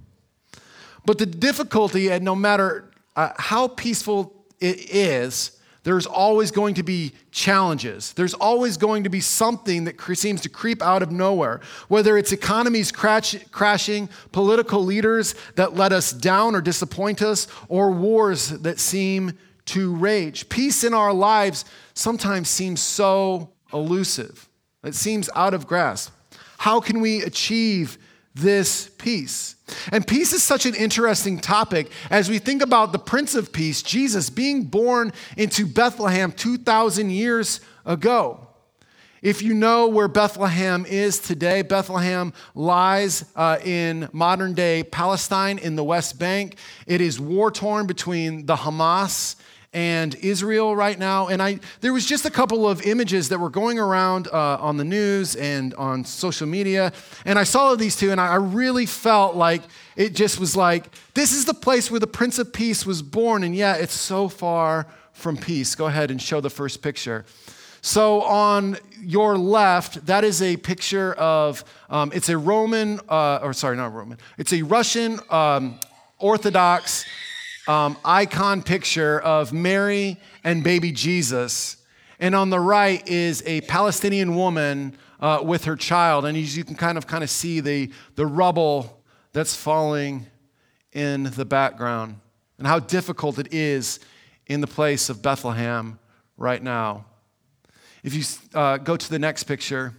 But 1.06 1.18
the 1.18 1.26
difficulty, 1.26 2.10
and 2.12 2.24
no 2.24 2.36
matter 2.36 2.92
uh, 3.16 3.32
how 3.38 3.68
peaceful 3.68 4.46
it 4.60 4.90
is, 4.90 5.52
there's 5.84 6.08
always 6.08 6.50
going 6.50 6.74
to 6.76 6.84
be 6.84 7.14
challenges. 7.30 8.14
There's 8.14 8.34
always 8.34 8.76
going 8.76 9.04
to 9.04 9.10
be 9.10 9.22
something 9.22 9.84
that 9.84 10.02
seems 10.16 10.42
to 10.42 10.50
creep 10.50 10.82
out 10.82 11.04
of 11.04 11.12
nowhere, 11.12 11.62
whether 11.90 12.18
it's 12.18 12.32
economies 12.32 12.92
crash, 12.92 13.36
crashing, 13.52 14.10
political 14.32 14.84
leaders 14.84 15.36
that 15.56 15.76
let 15.76 15.92
us 15.92 16.12
down 16.12 16.56
or 16.56 16.62
disappoint 16.62 17.22
us, 17.22 17.48
or 17.70 17.92
wars 17.92 18.50
that 18.50 18.80
seem 18.80 19.38
to 19.66 19.96
rage. 19.96 20.50
Peace 20.50 20.84
in 20.84 20.96
our 20.96 21.14
lives 21.14 21.66
sometimes 21.94 22.50
seems 22.50 22.82
so 22.82 23.52
elusive, 23.72 24.50
it 24.86 24.96
seems 24.96 25.30
out 25.36 25.54
of 25.54 25.68
grasp. 25.68 26.14
How 26.58 26.80
can 26.80 27.02
we 27.02 27.22
achieve 27.24 27.98
this 28.34 28.90
peace? 28.98 29.56
And 29.92 30.06
peace 30.06 30.32
is 30.34 30.44
such 30.44 30.66
an 30.66 30.76
interesting 30.76 31.40
topic 31.40 31.92
as 32.10 32.30
we 32.30 32.40
think 32.40 32.62
about 32.62 32.92
the 32.92 33.00
Prince 33.00 33.36
of 33.36 33.52
Peace, 33.52 33.82
Jesus, 33.82 34.30
being 34.30 34.66
born 34.66 35.12
into 35.38 35.66
Bethlehem 35.66 36.32
2,000 36.32 37.10
years 37.10 37.62
ago. 37.86 38.48
If 39.22 39.42
you 39.42 39.56
know 39.56 39.88
where 39.88 40.08
Bethlehem 40.08 40.86
is 40.86 41.18
today, 41.18 41.64
Bethlehem 41.64 42.32
lies 42.54 43.26
uh, 43.36 43.58
in 43.64 44.08
modern 44.12 44.54
day 44.54 44.84
Palestine 44.84 45.58
in 45.58 45.76
the 45.76 45.84
West 45.84 46.20
Bank. 46.20 46.58
It 46.86 47.02
is 47.02 47.20
war 47.20 47.50
torn 47.50 47.88
between 47.88 48.46
the 48.46 48.56
Hamas 48.56 49.36
and 49.76 50.16
Israel 50.16 50.74
right 50.74 50.98
now. 50.98 51.28
And 51.28 51.44
I, 51.44 51.60
there 51.82 51.92
was 51.92 52.06
just 52.06 52.26
a 52.26 52.32
couple 52.32 52.68
of 52.68 52.82
images 52.84 53.28
that 53.28 53.40
were 53.40 53.50
going 53.50 53.78
around 53.78 54.30
uh, 54.30 54.58
on 54.62 54.78
the 54.78 54.86
news 54.86 55.36
and 55.36 55.74
on 55.74 56.06
social 56.06 56.48
media. 56.48 56.94
And 57.26 57.38
I 57.38 57.44
saw 57.44 57.76
these 57.76 57.98
two, 57.98 58.10
and 58.10 58.22
I 58.22 58.36
really 58.36 58.86
felt 58.86 59.36
like 59.36 59.64
it 59.98 60.16
just 60.16 60.40
was 60.40 60.56
like, 60.56 60.86
this 61.14 61.34
is 61.34 61.44
the 61.44 61.54
place 61.54 61.92
where 61.92 62.00
the 62.00 62.08
Prince 62.08 62.40
of 62.40 62.54
Peace 62.54 62.86
was 62.86 63.02
born, 63.02 63.44
and 63.44 63.54
yet 63.54 63.82
it's 63.82 63.94
so 63.94 64.30
far 64.30 64.88
from 65.12 65.36
peace. 65.36 65.76
Go 65.76 65.88
ahead 65.88 66.10
and 66.10 66.22
show 66.22 66.40
the 66.40 66.50
first 66.50 66.82
picture. 66.82 67.26
So 67.82 68.22
on 68.22 68.78
your 69.02 69.38
left, 69.38 70.06
that 70.06 70.24
is 70.24 70.42
a 70.42 70.56
picture 70.56 71.14
of, 71.16 71.66
um, 71.90 72.12
it's 72.16 72.30
a 72.30 72.38
Roman, 72.38 73.02
uh, 73.10 73.40
or 73.44 73.52
sorry, 73.52 73.76
not 73.76 73.94
Roman, 73.94 74.20
it's 74.38 74.54
a 74.54 74.62
Russian 74.62 75.20
um, 75.30 75.80
Orthodox 76.18 77.06
um, 77.68 77.98
icon 78.06 78.62
picture 78.62 79.20
of 79.20 79.52
Mary 79.54 80.18
and 80.44 80.64
baby 80.64 80.92
Jesus. 80.92 81.78
And 82.20 82.36
on 82.36 82.50
the 82.50 82.60
right 82.60 83.06
is 83.08 83.44
a 83.46 83.62
Palestinian 83.62 84.36
woman 84.36 84.98
uh, 85.20 85.40
with 85.44 85.66
her 85.66 85.76
child. 85.76 86.26
And 86.26 86.38
you 86.38 86.64
can 86.64 86.76
kind 86.76 86.98
of 86.98 87.08
kind 87.08 87.24
of 87.24 87.30
see 87.30 87.60
the, 87.60 87.92
the 88.16 88.26
rubble 88.26 89.02
that's 89.34 89.56
falling 89.56 90.28
in 90.94 91.24
the 91.24 91.46
background 91.46 92.16
and 92.58 92.68
how 92.68 92.80
difficult 92.80 93.38
it 93.38 93.54
is 93.54 94.00
in 94.48 94.62
the 94.62 94.68
place 94.68 95.10
of 95.10 95.22
Bethlehem 95.22 96.00
right 96.38 96.62
now. 96.62 97.06
If 98.04 98.14
you 98.14 98.24
uh, 98.54 98.78
go 98.78 98.96
to 98.96 99.10
the 99.10 99.20
next 99.20 99.44
picture, 99.44 99.94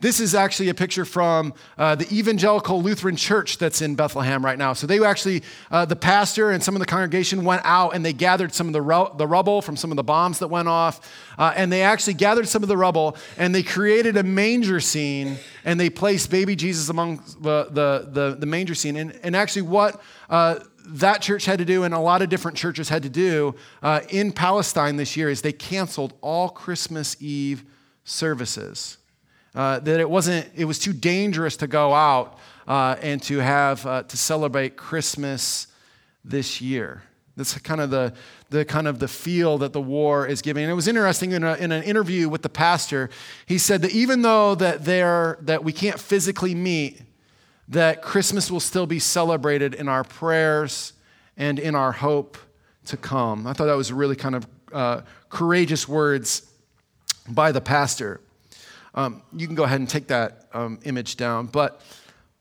this 0.00 0.20
is 0.20 0.34
actually 0.34 0.68
a 0.68 0.74
picture 0.74 1.04
from 1.04 1.54
uh, 1.78 1.94
the 1.94 2.12
Evangelical 2.12 2.82
Lutheran 2.82 3.16
Church 3.16 3.58
that's 3.58 3.80
in 3.80 3.94
Bethlehem 3.94 4.44
right 4.44 4.58
now. 4.58 4.72
So 4.72 4.86
they 4.86 5.02
actually, 5.04 5.42
uh, 5.70 5.84
the 5.84 5.96
pastor 5.96 6.50
and 6.50 6.62
some 6.62 6.74
of 6.74 6.80
the 6.80 6.86
congregation 6.86 7.44
went 7.44 7.62
out 7.64 7.94
and 7.94 8.04
they 8.04 8.12
gathered 8.12 8.52
some 8.52 8.66
of 8.66 8.72
the, 8.72 8.82
ru- 8.82 9.10
the 9.16 9.26
rubble 9.26 9.62
from 9.62 9.76
some 9.76 9.90
of 9.90 9.96
the 9.96 10.04
bombs 10.04 10.40
that 10.40 10.48
went 10.48 10.68
off. 10.68 11.10
Uh, 11.38 11.52
and 11.56 11.72
they 11.72 11.82
actually 11.82 12.14
gathered 12.14 12.48
some 12.48 12.62
of 12.62 12.68
the 12.68 12.76
rubble 12.76 13.16
and 13.36 13.54
they 13.54 13.62
created 13.62 14.16
a 14.16 14.22
manger 14.22 14.80
scene 14.80 15.36
and 15.64 15.78
they 15.78 15.90
placed 15.90 16.30
baby 16.30 16.56
Jesus 16.56 16.88
among 16.88 17.16
the, 17.40 17.68
the, 17.70 18.08
the, 18.10 18.36
the 18.38 18.46
manger 18.46 18.74
scene. 18.74 18.96
And, 18.96 19.18
and 19.22 19.34
actually, 19.34 19.62
what 19.62 20.00
uh, 20.28 20.58
that 20.86 21.22
church 21.22 21.44
had 21.44 21.58
to 21.58 21.64
do 21.64 21.84
and 21.84 21.94
a 21.94 21.98
lot 21.98 22.20
of 22.20 22.28
different 22.28 22.56
churches 22.56 22.88
had 22.88 23.02
to 23.02 23.08
do 23.08 23.54
uh, 23.82 24.00
in 24.10 24.32
Palestine 24.32 24.96
this 24.96 25.16
year 25.16 25.30
is 25.30 25.42
they 25.42 25.52
canceled 25.52 26.12
all 26.20 26.48
Christmas 26.48 27.16
Eve 27.20 27.64
services. 28.04 28.98
Uh, 29.54 29.78
that 29.78 30.00
it 30.00 30.10
wasn't, 30.10 30.48
it 30.56 30.64
was 30.64 30.78
too 30.78 30.92
dangerous 30.92 31.56
to 31.56 31.66
go 31.68 31.94
out 31.94 32.38
uh, 32.66 32.96
and 33.00 33.22
to 33.22 33.38
have, 33.38 33.86
uh, 33.86 34.02
to 34.02 34.16
celebrate 34.16 34.76
Christmas 34.76 35.68
this 36.24 36.60
year. 36.60 37.02
That's 37.36 37.56
kind 37.58 37.80
of 37.80 37.90
the, 37.90 38.14
the 38.50 38.64
kind 38.64 38.88
of 38.88 38.98
the 38.98 39.08
feel 39.08 39.58
that 39.58 39.72
the 39.72 39.80
war 39.80 40.26
is 40.26 40.42
giving. 40.42 40.64
And 40.64 40.70
it 40.70 40.74
was 40.74 40.88
interesting 40.88 41.32
in, 41.32 41.44
a, 41.44 41.54
in 41.54 41.72
an 41.72 41.82
interview 41.82 42.28
with 42.28 42.42
the 42.42 42.48
pastor, 42.48 43.10
he 43.46 43.58
said 43.58 43.82
that 43.82 43.92
even 43.92 44.22
though 44.22 44.54
that, 44.56 44.84
there, 44.84 45.38
that 45.42 45.64
we 45.64 45.72
can't 45.72 45.98
physically 45.98 46.54
meet, 46.54 47.02
that 47.68 48.02
Christmas 48.02 48.50
will 48.50 48.60
still 48.60 48.86
be 48.86 48.98
celebrated 48.98 49.74
in 49.74 49.88
our 49.88 50.04
prayers 50.04 50.92
and 51.36 51.58
in 51.58 51.74
our 51.74 51.92
hope 51.92 52.38
to 52.86 52.96
come. 52.96 53.46
I 53.46 53.52
thought 53.52 53.66
that 53.66 53.76
was 53.76 53.92
really 53.92 54.16
kind 54.16 54.34
of 54.34 54.46
uh, 54.72 55.00
courageous 55.28 55.88
words 55.88 56.48
by 57.28 57.52
the 57.52 57.60
pastor. 57.60 58.20
Um, 58.94 59.22
you 59.32 59.46
can 59.46 59.56
go 59.56 59.64
ahead 59.64 59.80
and 59.80 59.88
take 59.88 60.06
that 60.08 60.48
um, 60.54 60.78
image 60.84 61.16
down. 61.16 61.46
But 61.46 61.80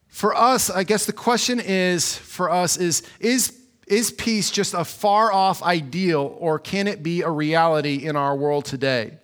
for 0.08 0.36
us, 0.36 0.70
I 0.70 0.84
guess 0.84 1.06
the 1.06 1.14
question 1.14 1.60
is 1.60 2.16
for 2.16 2.50
us 2.50 2.78
is, 2.78 3.04
is 3.20 3.60
is 3.88 4.12
peace 4.12 4.50
just 4.50 4.74
a 4.74 4.86
far 4.86 5.32
off 5.32 5.62
ideal 5.62 6.38
or 6.40 6.58
can 6.58 6.88
it 6.88 7.04
be 7.04 7.22
a 7.22 7.30
reality 7.30 8.06
in 8.06 8.16
our 8.16 8.36
world 8.36 8.66
today? 8.66 9.18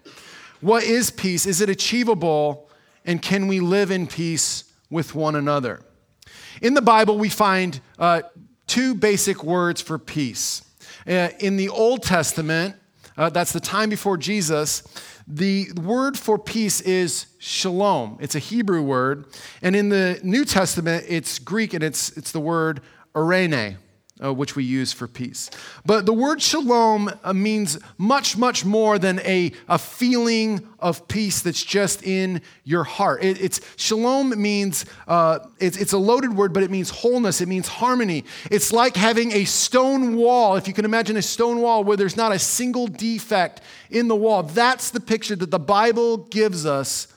What 0.62 0.84
is 0.84 1.12
peace? 1.12 1.46
Is 1.46 1.62
it 1.62 1.70
achievable 1.70 2.70
and 3.06 3.22
can 3.22 3.48
we 3.48 3.62
live 3.62 3.90
in 3.90 4.08
peace 4.08 4.66
with 4.90 5.16
one 5.16 5.36
another? 5.36 5.82
In 6.62 6.74
the 6.74 6.82
Bible, 6.82 7.18
we 7.18 7.30
find 7.30 7.80
uh, 7.98 8.24
two 8.68 8.94
basic 8.94 9.44
words 9.44 9.82
for 9.82 9.98
peace. 9.98 10.64
Uh, 11.08 11.30
in 11.40 11.56
the 11.56 11.70
Old 11.70 12.04
Testament, 12.04 12.76
uh, 13.20 13.30
that's 13.30 13.52
the 13.52 13.60
time 13.60 13.90
before 13.90 14.16
Jesus, 14.16 14.82
the 15.28 15.70
word 15.74 16.18
for 16.18 16.40
peace 16.40 16.80
is 16.80 17.26
shalom. 17.38 18.18
It's 18.22 18.34
a 18.34 18.40
Hebrew 18.40 18.82
word. 18.82 19.26
And 19.62 19.76
in 19.76 19.90
the 19.90 20.22
New 20.24 20.46
Testament, 20.46 21.04
it's 21.08 21.38
Greek 21.38 21.74
and 21.74 21.84
it's, 21.84 22.16
it's 22.18 22.32
the 22.32 22.40
word 22.40 22.82
eirene 23.14 23.76
uh, 24.24 24.34
which 24.34 24.56
we 24.56 24.64
use 24.64 24.92
for 24.94 25.08
peace. 25.08 25.50
But 25.86 26.06
the 26.06 26.14
word 26.14 26.42
shalom 26.42 27.10
uh, 27.24 27.34
means 27.34 27.80
much, 27.98 28.38
much 28.38 28.66
more 28.66 29.00
than 29.00 29.20
a, 29.20 29.52
a 29.68 29.78
feeling 29.78 30.68
of 30.80 31.08
peace 31.08 31.42
that's 31.42 31.64
just 31.64 32.04
in 32.04 32.42
your 32.64 32.84
heart. 32.84 33.24
It, 33.24 33.42
it's 33.42 33.62
shalom 33.76 34.42
means 34.42 34.86
uh, 35.08 35.40
it's, 35.60 35.78
it's 35.78 35.94
a 35.94 35.98
loaded 35.98 36.36
word, 36.36 36.54
but 36.54 36.64
it 36.64 36.72
means 36.72 36.90
wholeness. 36.90 37.42
It 37.42 37.48
means 37.48 37.68
harmony. 37.68 38.26
It's 38.52 38.72
like 38.72 38.96
having 38.96 39.32
a 39.32 39.46
stone 39.46 40.16
wall. 40.16 40.56
If 40.56 40.68
you 40.68 40.74
can 40.74 40.86
imagine 40.86 41.18
a 41.18 41.22
stone 41.22 41.62
wall 41.62 41.84
where 41.84 41.98
there's 41.98 42.18
not 42.18 42.32
a 42.32 42.40
single 42.40 42.88
defect 42.88 43.62
in 43.90 44.08
the 44.08 44.16
wall, 44.16 44.44
that's 44.44 44.92
the 44.92 45.00
picture 45.00 45.36
that 45.36 45.52
the 45.52 45.60
Bible 45.60 46.18
gives 46.18 46.66
us 46.66 47.08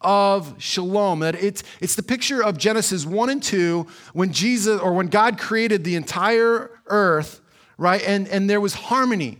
of 0.00 0.54
shalom. 0.58 1.20
That 1.20 1.34
it's, 1.34 1.62
it's 1.80 1.94
the 1.94 2.02
picture 2.02 2.42
of 2.42 2.56
Genesis 2.56 3.04
1 3.04 3.30
and 3.30 3.42
2 3.42 3.86
when 4.12 4.32
Jesus 4.32 4.80
or 4.80 4.92
when 4.92 5.08
God 5.08 5.38
created 5.38 5.84
the 5.84 5.96
entire 5.96 6.70
earth, 6.86 7.40
right? 7.76 8.02
And, 8.06 8.28
and 8.28 8.48
there 8.48 8.60
was 8.60 8.74
harmony. 8.74 9.38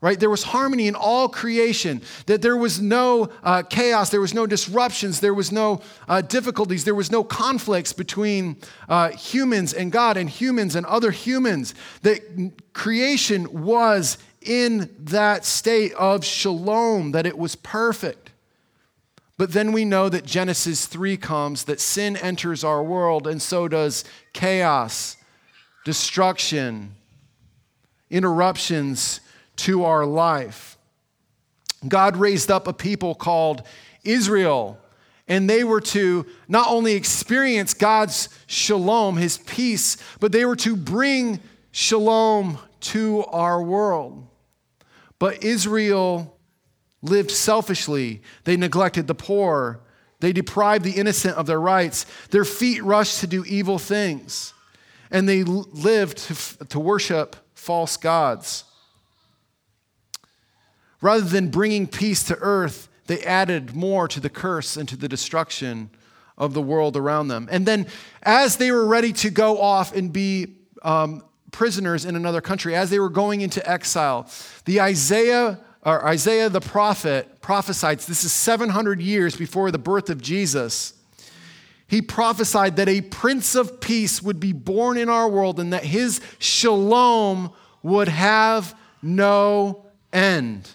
Right? 0.00 0.18
There 0.18 0.30
was 0.30 0.42
harmony 0.42 0.88
in 0.88 0.96
all 0.96 1.28
creation, 1.28 2.02
that 2.26 2.42
there 2.42 2.56
was 2.56 2.80
no 2.80 3.30
uh, 3.44 3.62
chaos, 3.62 4.10
there 4.10 4.20
was 4.20 4.34
no 4.34 4.48
disruptions, 4.48 5.20
there 5.20 5.32
was 5.32 5.52
no 5.52 5.80
uh, 6.08 6.22
difficulties, 6.22 6.82
there 6.82 6.96
was 6.96 7.12
no 7.12 7.22
conflicts 7.22 7.92
between 7.92 8.56
uh, 8.88 9.10
humans 9.10 9.72
and 9.72 9.92
God 9.92 10.16
and 10.16 10.28
humans 10.28 10.74
and 10.74 10.84
other 10.86 11.12
humans. 11.12 11.72
That 12.02 12.20
creation 12.72 13.62
was 13.62 14.18
in 14.40 14.90
that 14.98 15.44
state 15.44 15.92
of 15.92 16.24
shalom, 16.24 17.12
that 17.12 17.26
it 17.26 17.38
was 17.38 17.54
perfect. 17.54 18.21
But 19.42 19.50
then 19.50 19.72
we 19.72 19.84
know 19.84 20.08
that 20.08 20.24
Genesis 20.24 20.86
3 20.86 21.16
comes, 21.16 21.64
that 21.64 21.80
sin 21.80 22.16
enters 22.16 22.62
our 22.62 22.80
world, 22.80 23.26
and 23.26 23.42
so 23.42 23.66
does 23.66 24.04
chaos, 24.32 25.16
destruction, 25.84 26.94
interruptions 28.08 29.20
to 29.56 29.82
our 29.82 30.06
life. 30.06 30.78
God 31.88 32.16
raised 32.16 32.52
up 32.52 32.68
a 32.68 32.72
people 32.72 33.16
called 33.16 33.64
Israel, 34.04 34.78
and 35.26 35.50
they 35.50 35.64
were 35.64 35.80
to 35.80 36.24
not 36.46 36.68
only 36.68 36.92
experience 36.92 37.74
God's 37.74 38.28
shalom, 38.46 39.16
his 39.16 39.38
peace, 39.38 39.96
but 40.20 40.30
they 40.30 40.44
were 40.44 40.54
to 40.54 40.76
bring 40.76 41.40
shalom 41.72 42.58
to 42.82 43.24
our 43.24 43.60
world. 43.60 44.24
But 45.18 45.42
Israel 45.42 46.38
lived 47.02 47.30
selfishly. 47.30 48.22
They 48.44 48.56
neglected 48.56 49.06
the 49.06 49.14
poor. 49.14 49.80
They 50.20 50.32
deprived 50.32 50.84
the 50.84 50.92
innocent 50.92 51.36
of 51.36 51.46
their 51.46 51.60
rights. 51.60 52.06
Their 52.30 52.44
feet 52.44 52.82
rushed 52.82 53.20
to 53.20 53.26
do 53.26 53.44
evil 53.44 53.78
things. 53.78 54.54
And 55.10 55.28
they 55.28 55.42
lived 55.42 56.18
to, 56.18 56.66
to 56.66 56.80
worship 56.80 57.36
false 57.54 57.96
gods. 57.96 58.64
Rather 61.00 61.24
than 61.24 61.48
bringing 61.48 61.88
peace 61.88 62.22
to 62.24 62.38
earth, 62.40 62.88
they 63.08 63.20
added 63.24 63.74
more 63.74 64.06
to 64.06 64.20
the 64.20 64.30
curse 64.30 64.76
and 64.76 64.88
to 64.88 64.96
the 64.96 65.08
destruction 65.08 65.90
of 66.38 66.54
the 66.54 66.62
world 66.62 66.96
around 66.96 67.28
them. 67.28 67.48
And 67.50 67.66
then, 67.66 67.86
as 68.22 68.56
they 68.56 68.70
were 68.70 68.86
ready 68.86 69.12
to 69.14 69.30
go 69.30 69.60
off 69.60 69.94
and 69.94 70.12
be 70.12 70.54
um, 70.82 71.22
prisoners 71.50 72.04
in 72.04 72.16
another 72.16 72.40
country, 72.40 72.74
as 72.74 72.90
they 72.90 72.98
were 72.98 73.10
going 73.10 73.40
into 73.40 73.68
exile, 73.68 74.30
the 74.64 74.80
Isaiah 74.80 75.58
or 75.84 76.06
Isaiah 76.06 76.48
the 76.48 76.60
prophet 76.60 77.40
prophesied, 77.40 77.98
this 78.00 78.24
is 78.24 78.32
700 78.32 79.00
years 79.00 79.36
before 79.36 79.70
the 79.70 79.78
birth 79.78 80.10
of 80.10 80.22
Jesus. 80.22 80.94
He 81.88 82.00
prophesied 82.00 82.76
that 82.76 82.88
a 82.88 83.00
prince 83.00 83.54
of 83.54 83.80
peace 83.80 84.22
would 84.22 84.40
be 84.40 84.52
born 84.52 84.96
in 84.96 85.08
our 85.08 85.28
world 85.28 85.60
and 85.60 85.72
that 85.72 85.84
his 85.84 86.20
shalom 86.38 87.52
would 87.82 88.08
have 88.08 88.78
no 89.02 89.86
end. 90.12 90.70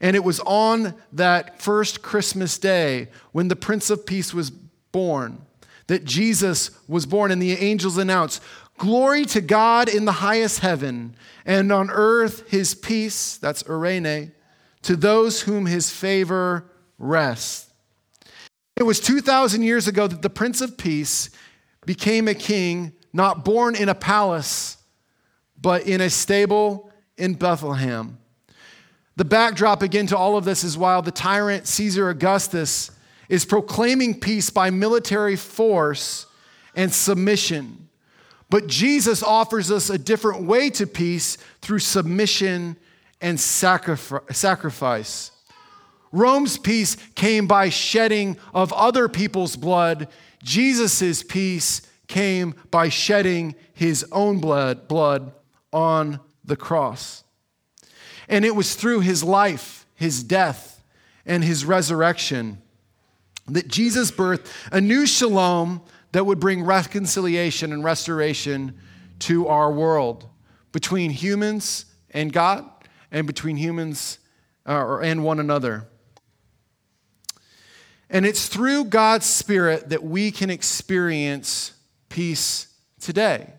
And 0.00 0.16
it 0.16 0.24
was 0.24 0.40
on 0.40 0.94
that 1.12 1.62
first 1.62 2.02
Christmas 2.02 2.58
day 2.58 3.08
when 3.30 3.46
the 3.48 3.54
Prince 3.54 3.88
of 3.88 4.04
Peace 4.04 4.34
was 4.34 4.50
born 4.50 5.46
that 5.86 6.04
Jesus 6.04 6.70
was 6.88 7.06
born, 7.06 7.30
and 7.30 7.40
the 7.40 7.52
angels 7.52 7.98
announced, 7.98 8.42
Glory 8.78 9.24
to 9.26 9.40
God 9.40 9.88
in 9.88 10.04
the 10.04 10.12
highest 10.12 10.60
heaven, 10.60 11.14
and 11.44 11.70
on 11.70 11.90
earth 11.90 12.48
his 12.50 12.74
peace, 12.74 13.36
that's 13.36 13.62
eirene, 13.64 14.32
to 14.82 14.96
those 14.96 15.42
whom 15.42 15.66
his 15.66 15.90
favor 15.90 16.64
rests. 16.98 17.70
It 18.76 18.84
was 18.84 19.00
2,000 19.00 19.62
years 19.62 19.86
ago 19.86 20.06
that 20.06 20.22
the 20.22 20.30
Prince 20.30 20.60
of 20.60 20.78
Peace 20.78 21.30
became 21.84 22.26
a 22.26 22.34
king, 22.34 22.92
not 23.12 23.44
born 23.44 23.76
in 23.76 23.88
a 23.88 23.94
palace, 23.94 24.78
but 25.60 25.86
in 25.86 26.00
a 26.00 26.10
stable 26.10 26.90
in 27.16 27.34
Bethlehem. 27.34 28.18
The 29.16 29.24
backdrop 29.24 29.82
again 29.82 30.06
to 30.08 30.16
all 30.16 30.36
of 30.36 30.44
this 30.44 30.64
is 30.64 30.78
while 30.78 31.02
the 31.02 31.10
tyrant 31.10 31.66
Caesar 31.66 32.08
Augustus 32.08 32.90
is 33.32 33.46
proclaiming 33.46 34.20
peace 34.20 34.50
by 34.50 34.68
military 34.68 35.36
force 35.36 36.26
and 36.76 36.92
submission. 36.92 37.88
But 38.50 38.66
Jesus 38.66 39.22
offers 39.22 39.70
us 39.70 39.88
a 39.88 39.96
different 39.96 40.44
way 40.44 40.68
to 40.68 40.86
peace 40.86 41.38
through 41.62 41.78
submission 41.78 42.76
and 43.22 43.40
sacrifice. 43.40 45.30
Rome's 46.12 46.58
peace 46.58 46.98
came 47.14 47.46
by 47.46 47.70
shedding 47.70 48.36
of 48.52 48.70
other 48.74 49.08
people's 49.08 49.56
blood. 49.56 50.08
Jesus' 50.42 51.22
peace 51.22 51.80
came 52.08 52.54
by 52.70 52.90
shedding 52.90 53.54
his 53.72 54.04
own 54.12 54.40
blood, 54.40 54.88
blood 54.88 55.32
on 55.72 56.20
the 56.44 56.56
cross. 56.56 57.24
And 58.28 58.44
it 58.44 58.54
was 58.54 58.74
through 58.74 59.00
his 59.00 59.24
life, 59.24 59.86
his 59.94 60.22
death, 60.22 60.84
and 61.24 61.42
his 61.42 61.64
resurrection 61.64 62.58
that 63.48 63.68
Jesus 63.68 64.10
birthed 64.10 64.46
a 64.70 64.80
new 64.80 65.06
shalom 65.06 65.82
that 66.12 66.24
would 66.24 66.38
bring 66.38 66.62
reconciliation 66.62 67.72
and 67.72 67.82
restoration 67.82 68.78
to 69.20 69.48
our 69.48 69.72
world 69.72 70.28
between 70.72 71.10
humans 71.10 71.86
and 72.10 72.32
God 72.32 72.68
and 73.10 73.26
between 73.26 73.56
humans 73.56 74.18
uh, 74.66 74.98
and 74.98 75.24
one 75.24 75.40
another. 75.40 75.86
And 78.10 78.26
it's 78.26 78.46
through 78.48 78.84
God's 78.86 79.26
Spirit 79.26 79.88
that 79.88 80.04
we 80.04 80.30
can 80.30 80.50
experience 80.50 81.72
peace 82.10 82.68
today. 83.00 83.54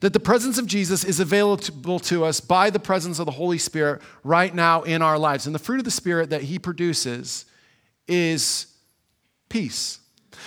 That 0.00 0.12
the 0.12 0.20
presence 0.20 0.56
of 0.58 0.66
Jesus 0.66 1.02
is 1.02 1.18
available 1.18 1.98
to 1.98 2.24
us 2.24 2.40
by 2.40 2.70
the 2.70 2.78
presence 2.78 3.18
of 3.18 3.26
the 3.26 3.32
Holy 3.32 3.58
Spirit 3.58 4.00
right 4.22 4.54
now 4.54 4.82
in 4.82 5.02
our 5.02 5.18
lives. 5.18 5.46
And 5.46 5.54
the 5.54 5.58
fruit 5.58 5.80
of 5.80 5.84
the 5.84 5.90
Spirit 5.90 6.30
that 6.30 6.42
He 6.42 6.60
produces 6.60 7.44
is 8.06 8.67
peace. 9.48 10.00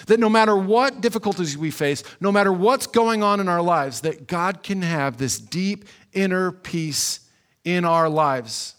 That 0.08 0.20
no 0.20 0.30
matter 0.30 0.56
what 0.56 1.02
difficulties 1.02 1.58
we 1.58 1.72
face, 1.72 2.04
no 2.20 2.32
matter 2.32 2.52
what's 2.52 2.88
going 2.88 3.24
on 3.24 3.40
in 3.40 3.48
our 3.48 3.62
lives, 3.62 4.02
that 4.02 4.28
God 4.28 4.64
can 4.64 4.82
have 4.82 5.18
this 5.18 5.38
deep 5.40 5.86
inner 6.14 6.52
peace 6.52 7.20
in 7.64 7.86
our 7.86 8.10
lives. 8.10 8.76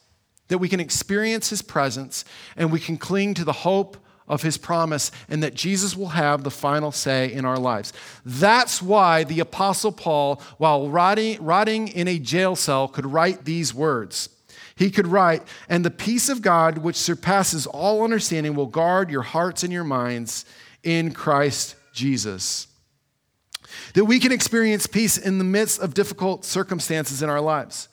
That 0.48 0.58
we 0.58 0.68
can 0.68 0.80
experience 0.80 1.50
His 1.50 1.62
presence 1.62 2.24
and 2.56 2.72
we 2.72 2.80
can 2.80 2.96
cling 2.96 3.34
to 3.34 3.44
the 3.44 3.52
hope 3.52 3.96
of 4.28 4.42
his 4.42 4.56
promise 4.56 5.10
and 5.28 5.42
that 5.42 5.54
Jesus 5.54 5.96
will 5.96 6.08
have 6.08 6.42
the 6.42 6.50
final 6.50 6.92
say 6.92 7.32
in 7.32 7.44
our 7.44 7.58
lives. 7.58 7.92
That's 8.24 8.80
why 8.80 9.24
the 9.24 9.40
Apostle 9.40 9.92
Paul, 9.92 10.40
while 10.58 10.88
rotting, 10.88 11.42
rotting 11.44 11.88
in 11.88 12.08
a 12.08 12.18
jail 12.18 12.56
cell, 12.56 12.88
could 12.88 13.04
write 13.04 13.44
these 13.44 13.74
words. 13.74 14.28
He 14.82 14.90
could 14.90 15.06
write, 15.06 15.44
And 15.68 15.84
the 15.84 15.92
peace 15.92 16.28
of 16.28 16.42
God, 16.42 16.78
which 16.78 16.96
surpasses 16.96 17.68
all 17.68 18.02
understanding, 18.02 18.56
will 18.56 18.66
guard 18.66 19.10
your 19.10 19.22
hearts 19.22 19.62
and 19.62 19.72
your 19.72 19.84
minds 19.84 20.44
in 20.82 21.14
Christ 21.14 21.76
Jesus. 21.92 22.66
That 23.94 24.06
we 24.06 24.18
can 24.18 24.32
experience 24.32 24.88
peace 24.88 25.18
in 25.18 25.38
the 25.38 25.44
midst 25.44 25.80
of 25.80 25.94
difficult 25.94 26.44
circumstances 26.44 27.22
in 27.22 27.30
our 27.30 27.40
lives. 27.40 27.88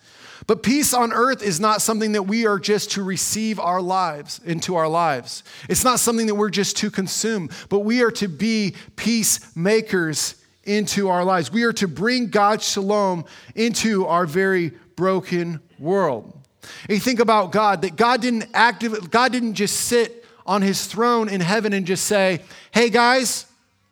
But 0.48 0.64
peace 0.64 0.96
on 0.96 1.14
earth 1.14 1.44
is 1.44 1.60
not 1.60 1.84
something 1.84 2.14
that 2.14 2.24
we 2.24 2.48
are 2.48 2.58
just 2.58 2.90
to 2.94 3.04
receive 3.04 3.60
our 3.60 3.84
lives 3.84 4.42
into 4.44 4.76
our 4.76 4.88
lives. 4.88 5.44
It's 5.70 5.84
not 5.84 6.00
something 6.00 6.26
that 6.26 6.34
we're 6.34 6.50
just 6.50 6.76
to 6.78 6.90
consume, 6.90 7.52
but 7.70 7.82
we 7.82 8.02
are 8.02 8.12
to 8.14 8.28
be 8.28 8.74
peacemakers 8.96 10.44
into 10.64 11.10
our 11.10 11.24
lives. 11.24 11.52
We 11.52 11.66
are 11.66 11.74
to 11.74 11.88
bring 11.88 12.30
God's 12.30 12.68
shalom 12.68 13.26
into 13.54 14.08
our 14.08 14.26
very 14.26 14.72
broken 14.96 15.60
world. 15.78 16.34
And 16.62 16.92
you 16.92 17.00
think 17.00 17.20
about 17.20 17.52
God, 17.52 17.82
that 17.84 17.96
God 17.96 18.22
didn't 18.22 18.48
active, 18.54 19.12
God 19.12 19.32
didn't 19.32 19.54
just 19.56 19.82
sit 19.82 20.26
on 20.46 20.62
his 20.62 20.86
throne 20.86 21.30
in 21.30 21.42
heaven 21.42 21.74
and 21.74 21.86
just 21.86 22.06
say, 22.06 22.42
hey 22.72 22.90
guys, 22.90 23.46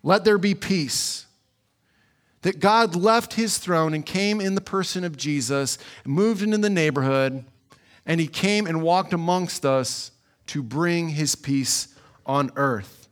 let 0.03 0.23
there 0.23 0.38
be 0.38 0.56
peace 0.56 1.27
that 2.47 2.60
God 2.60 2.95
left 2.95 3.34
his 3.34 3.58
throne 3.58 3.93
and 3.93 4.06
came 4.06 4.39
in 4.39 4.56
the 4.56 4.62
person 4.62 5.03
of 5.03 5.17
Jesus, 5.17 5.77
moved 6.06 6.41
into 6.41 6.58
the 6.58 6.69
neighborhood, 6.69 7.43
and 8.06 8.21
he 8.21 8.27
came 8.27 8.65
and 8.65 8.82
walked 8.82 9.12
amongst 9.12 9.65
us 9.65 10.12
to 10.47 10.63
bring 10.63 11.10
his 11.10 11.36
peace 11.36 11.89
on 12.25 12.51
earth. 12.56 13.10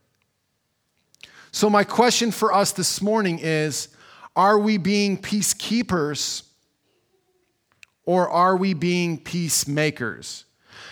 So, 1.51 1.69
my 1.69 1.83
question 1.83 2.31
for 2.31 2.53
us 2.53 2.71
this 2.71 3.01
morning 3.01 3.39
is 3.39 3.89
Are 4.35 4.57
we 4.57 4.77
being 4.77 5.17
peacekeepers 5.17 6.43
or 8.05 8.29
are 8.29 8.55
we 8.55 8.73
being 8.73 9.17
peacemakers? 9.17 10.45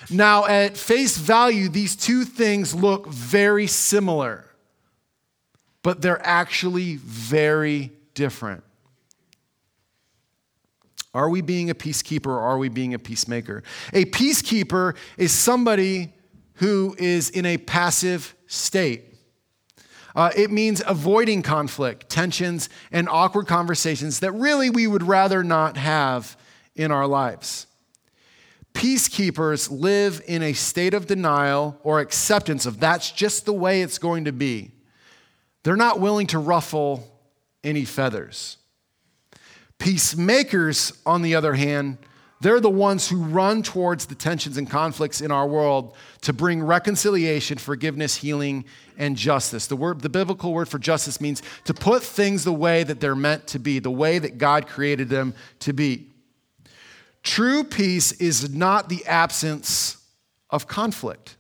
Now, 0.10 0.46
at 0.46 0.78
face 0.78 1.18
value, 1.18 1.70
these 1.70 1.96
two 1.96 2.26
things 2.26 2.74
look 2.74 3.08
very 3.08 3.68
similar, 3.68 4.46
but 5.82 6.02
they're 6.02 6.26
actually 6.26 6.98
very 6.98 7.92
different. 8.14 8.64
Are 11.14 11.30
we 11.30 11.42
being 11.42 11.70
a 11.70 11.76
peacekeeper 11.76 12.28
or 12.28 12.40
are 12.40 12.58
we 12.58 12.70
being 12.70 12.94
a 12.94 13.00
peacemaker? 13.00 13.64
A 13.94 14.06
peacekeeper 14.06 14.96
is 15.18 15.32
somebody 15.32 16.12
who 16.56 16.96
is 16.98 17.30
in 17.30 17.46
a 17.46 17.58
passive 17.58 18.36
state. 18.48 19.04
Uh, 20.16 20.32
it 20.36 20.52
means 20.52 20.82
avoiding 20.86 21.42
conflict, 21.42 22.10
tensions, 22.10 22.70
and 22.92 23.10
awkward 23.10 23.48
conversations 23.48 24.20
that 24.20 24.32
really 24.32 24.70
we 24.70 24.86
would 24.86 25.04
rather 25.04 25.44
not 25.44 25.78
have 25.78 26.38
in 26.76 26.92
our 26.92 27.08
lives. 27.08 27.68
Peacekeepers 28.74 29.70
live 29.70 30.22
in 30.28 30.42
a 30.42 30.54
state 30.54 30.94
of 30.94 31.06
denial 31.06 31.80
or 31.84 32.00
acceptance 32.00 32.66
of 32.66 32.80
that's 32.80 33.12
just 33.12 33.46
the 33.46 33.54
way 33.54 33.82
it's 33.82 34.00
going 34.00 34.26
to 34.26 34.32
be. 34.32 34.72
They're 35.64 35.76
not 35.76 36.00
willing 36.00 36.28
to 36.28 36.40
ruffle 36.40 37.08
any 37.64 37.86
feathers. 37.86 38.58
Peacemakers, 39.78 40.94
on 41.06 41.22
the 41.22 41.36
other 41.36 41.54
hand, 41.54 41.98
they're 42.42 42.60
the 42.60 42.70
ones 42.70 43.08
who 43.08 43.24
run 43.24 43.64
towards 43.64 44.08
the 44.08 44.16
tensions 44.16 44.58
and 44.58 44.70
conflicts 44.70 45.22
in 45.22 45.32
our 45.32 45.48
world 45.48 45.96
to 46.22 46.34
bring 46.34 46.62
reconciliation, 46.62 47.58
forgiveness, 47.58 48.18
healing, 48.18 48.66
and 48.98 49.16
justice. 49.16 49.68
The, 49.68 49.78
word, 49.78 50.02
the 50.02 50.10
biblical 50.10 50.54
word 50.54 50.68
for 50.68 50.78
justice 50.78 51.22
means 51.22 51.42
to 51.64 51.74
put 51.74 52.04
things 52.04 52.44
the 52.44 52.52
way 52.52 52.84
that 52.84 53.00
they're 53.00 53.16
meant 53.16 53.48
to 53.48 53.60
be, 53.60 53.80
the 53.80 53.92
way 53.92 54.20
that 54.20 54.38
God 54.38 54.68
created 54.68 55.08
them 55.08 55.34
to 55.60 55.72
be. 55.72 56.10
True 57.24 57.64
peace 57.64 58.12
is 58.14 58.54
not 58.54 58.90
the 58.90 59.06
absence 59.06 59.98
of 60.50 60.68
conflict. 60.68 61.38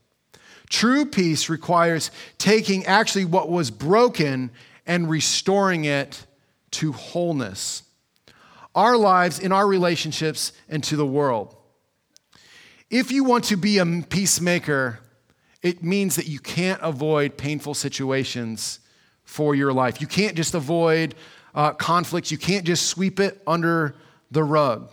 True 0.69 1.06
peace 1.06 1.50
requires 1.50 2.10
taking 2.38 2.86
actually 2.86 3.26
what 3.26 3.50
was 3.50 3.69
broken 3.69 4.50
and 4.88 5.10
restoring 5.10 5.86
it 5.86 6.26
to 6.72 6.93
wholeness. 6.93 7.84
Our 8.74 8.98
lives, 8.98 9.38
in 9.38 9.52
our 9.52 9.67
relationships, 9.67 10.52
and 10.67 10.84
to 10.86 10.96
the 10.96 11.06
world. 11.06 11.56
If 12.89 13.12
you 13.12 13.24
want 13.24 13.43
to 13.46 13.58
be 13.58 13.78
a 13.78 13.86
peacemaker, 13.86 15.00
it 15.62 15.84
means 15.84 16.15
that 16.15 16.28
you 16.28 16.39
can't 16.39 16.82
avoid 16.82 17.38
painful 17.38 17.76
situations 17.76 18.80
for 19.24 19.54
your 19.54 19.72
life. 19.72 20.02
You 20.02 20.08
can't 20.08 20.36
just 20.36 20.56
avoid 20.56 21.13
uh, 21.54 21.74
conflicts, 21.74 22.32
you 22.32 22.38
can't 22.38 22.65
just 22.65 22.88
sweep 22.88 23.19
it 23.19 23.41
under 23.46 23.96
the 24.32 24.43
rug. 24.43 24.91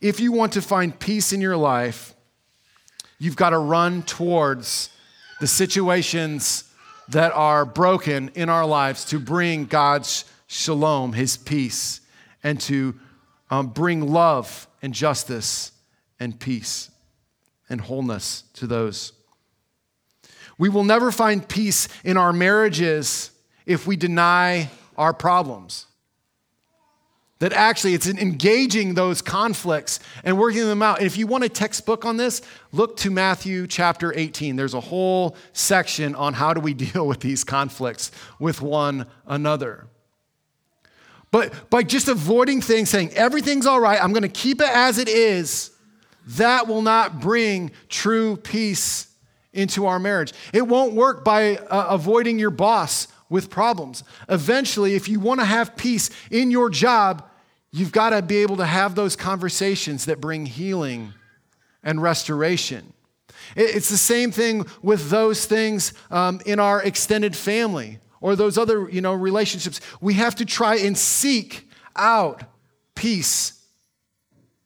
If 0.00 0.20
you 0.20 0.30
want 0.30 0.52
to 0.52 0.62
find 0.62 0.96
peace 0.96 1.32
in 1.32 1.40
your 1.40 1.56
life, 1.56 2.14
you've 3.18 3.36
got 3.36 3.50
to 3.50 3.58
run 3.58 4.04
towards 4.04 4.90
the 5.40 5.48
situations 5.48 6.64
that 7.08 7.32
are 7.32 7.64
broken 7.64 8.30
in 8.34 8.48
our 8.48 8.64
lives 8.64 9.04
to 9.06 9.18
bring 9.18 9.64
God's 9.64 10.24
shalom, 10.46 11.14
his 11.14 11.36
peace, 11.36 12.00
and 12.44 12.60
to 12.62 12.94
um, 13.50 13.68
bring 13.68 14.12
love 14.12 14.68
and 14.82 14.94
justice 14.94 15.72
and 16.20 16.38
peace 16.38 16.90
and 17.68 17.80
wholeness 17.80 18.44
to 18.54 18.68
those. 18.68 19.12
We 20.58 20.68
will 20.68 20.84
never 20.84 21.10
find 21.10 21.46
peace 21.46 21.88
in 22.04 22.16
our 22.16 22.32
marriages 22.32 23.32
if 23.66 23.86
we 23.86 23.96
deny 23.96 24.70
our 24.96 25.12
problems. 25.12 25.86
That 27.40 27.52
actually 27.52 27.94
it's 27.94 28.08
engaging 28.08 28.94
those 28.94 29.22
conflicts 29.22 30.00
and 30.24 30.36
working 30.36 30.66
them 30.66 30.82
out. 30.82 30.98
And 30.98 31.06
if 31.06 31.16
you 31.16 31.28
want 31.28 31.44
a 31.44 31.48
textbook 31.48 32.04
on 32.04 32.16
this, 32.16 32.42
look 32.72 32.96
to 32.98 33.10
Matthew 33.10 33.68
chapter 33.68 34.12
18. 34.16 34.56
There's 34.56 34.74
a 34.74 34.80
whole 34.80 35.36
section 35.52 36.16
on 36.16 36.34
how 36.34 36.52
do 36.52 36.60
we 36.60 36.74
deal 36.92 37.06
with 37.06 37.20
these 37.20 37.44
conflicts 37.44 38.10
with 38.40 38.60
one 38.60 39.06
another. 39.26 39.86
But 41.30 41.70
by 41.70 41.82
just 41.82 42.08
avoiding 42.08 42.60
things, 42.60 42.90
saying 42.90 43.12
everything's 43.12 43.66
all 43.66 43.80
right, 43.80 44.02
I'm 44.02 44.12
going 44.12 44.22
to 44.22 44.28
keep 44.28 44.60
it 44.60 44.70
as 44.70 44.98
it 44.98 45.08
is, 45.08 45.70
that 46.26 46.66
will 46.66 46.82
not 46.82 47.20
bring 47.20 47.70
true 47.88 48.36
peace 48.36 49.08
into 49.52 49.86
our 49.86 49.98
marriage. 49.98 50.32
It 50.52 50.66
won't 50.66 50.94
work 50.94 51.24
by 51.24 51.56
uh, 51.56 51.86
avoiding 51.90 52.38
your 52.38 52.50
boss 52.50 53.08
with 53.28 53.50
problems. 53.50 54.04
Eventually, 54.28 54.94
if 54.94 55.08
you 55.08 55.20
want 55.20 55.40
to 55.40 55.46
have 55.46 55.76
peace 55.76 56.10
in 56.30 56.50
your 56.50 56.70
job, 56.70 57.27
you've 57.72 57.92
got 57.92 58.10
to 58.10 58.22
be 58.22 58.38
able 58.38 58.56
to 58.56 58.66
have 58.66 58.94
those 58.94 59.16
conversations 59.16 60.06
that 60.06 60.20
bring 60.20 60.46
healing 60.46 61.12
and 61.82 62.02
restoration. 62.02 62.92
It's 63.56 63.88
the 63.88 63.96
same 63.96 64.30
thing 64.30 64.66
with 64.82 65.10
those 65.10 65.46
things 65.46 65.92
um, 66.10 66.40
in 66.44 66.60
our 66.60 66.82
extended 66.82 67.36
family 67.36 67.98
or 68.20 68.36
those 68.36 68.58
other 68.58 68.88
you 68.90 69.00
know, 69.00 69.14
relationships. 69.14 69.80
We 70.00 70.14
have 70.14 70.34
to 70.36 70.44
try 70.44 70.76
and 70.76 70.96
seek 70.96 71.68
out 71.96 72.42
peace 72.94 73.64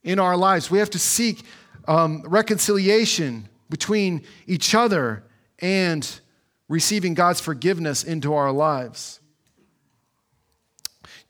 in 0.02 0.18
our 0.18 0.36
lives. 0.36 0.70
We 0.70 0.78
have 0.78 0.90
to 0.90 0.98
seek 0.98 1.44
um, 1.86 2.22
reconciliation 2.26 3.48
between 3.68 4.22
each 4.46 4.74
other 4.74 5.24
and 5.58 6.20
receiving 6.68 7.14
God's 7.14 7.40
forgiveness 7.40 8.02
into 8.02 8.34
our 8.34 8.52
lives. 8.52 9.20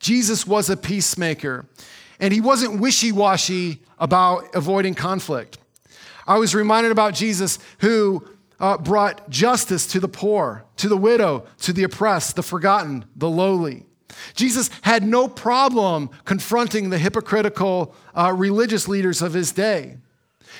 Jesus 0.02 0.44
was 0.44 0.68
a 0.68 0.76
peacemaker, 0.76 1.64
and 2.18 2.34
he 2.34 2.40
wasn't 2.40 2.80
wishy 2.80 3.12
washy 3.12 3.80
about 3.98 4.52
avoiding 4.54 4.94
conflict. 4.94 5.58
I 6.26 6.38
was 6.38 6.56
reminded 6.56 6.90
about 6.90 7.14
Jesus 7.14 7.60
who 7.78 8.26
uh, 8.58 8.78
brought 8.78 9.30
justice 9.30 9.86
to 9.86 10.00
the 10.00 10.08
poor, 10.08 10.64
to 10.78 10.88
the 10.88 10.96
widow, 10.96 11.46
to 11.60 11.72
the 11.72 11.84
oppressed, 11.84 12.34
the 12.34 12.42
forgotten, 12.42 13.04
the 13.14 13.30
lowly. 13.30 13.86
Jesus 14.34 14.70
had 14.82 15.04
no 15.04 15.28
problem 15.28 16.10
confronting 16.24 16.90
the 16.90 16.98
hypocritical 16.98 17.94
uh, 18.12 18.34
religious 18.36 18.88
leaders 18.88 19.22
of 19.22 19.32
his 19.32 19.52
day. 19.52 19.98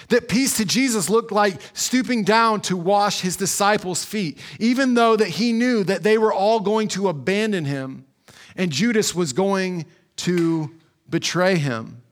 That 0.09 0.29
peace 0.29 0.57
to 0.57 0.65
Jesus 0.65 1.11
looked 1.11 1.33
like 1.33 1.61
stooping 1.75 2.23
down 2.23 2.61
to 2.63 2.77
wash 2.77 3.21
his 3.21 3.37
disciples' 3.37 4.05
feet, 4.05 4.39
even 4.61 4.95
though 4.95 5.17
that 5.17 5.29
he 5.29 5.53
knew 5.53 5.83
that 5.83 6.05
they 6.05 6.17
were 6.17 6.33
all 6.33 6.61
going 6.61 6.87
to 6.89 7.09
abandon 7.09 7.65
him 7.65 8.07
and 8.57 8.71
Judas 8.71 9.15
was 9.15 9.33
going 9.33 9.87
to 10.17 10.71
betray 11.09 11.57
him. 11.57 12.03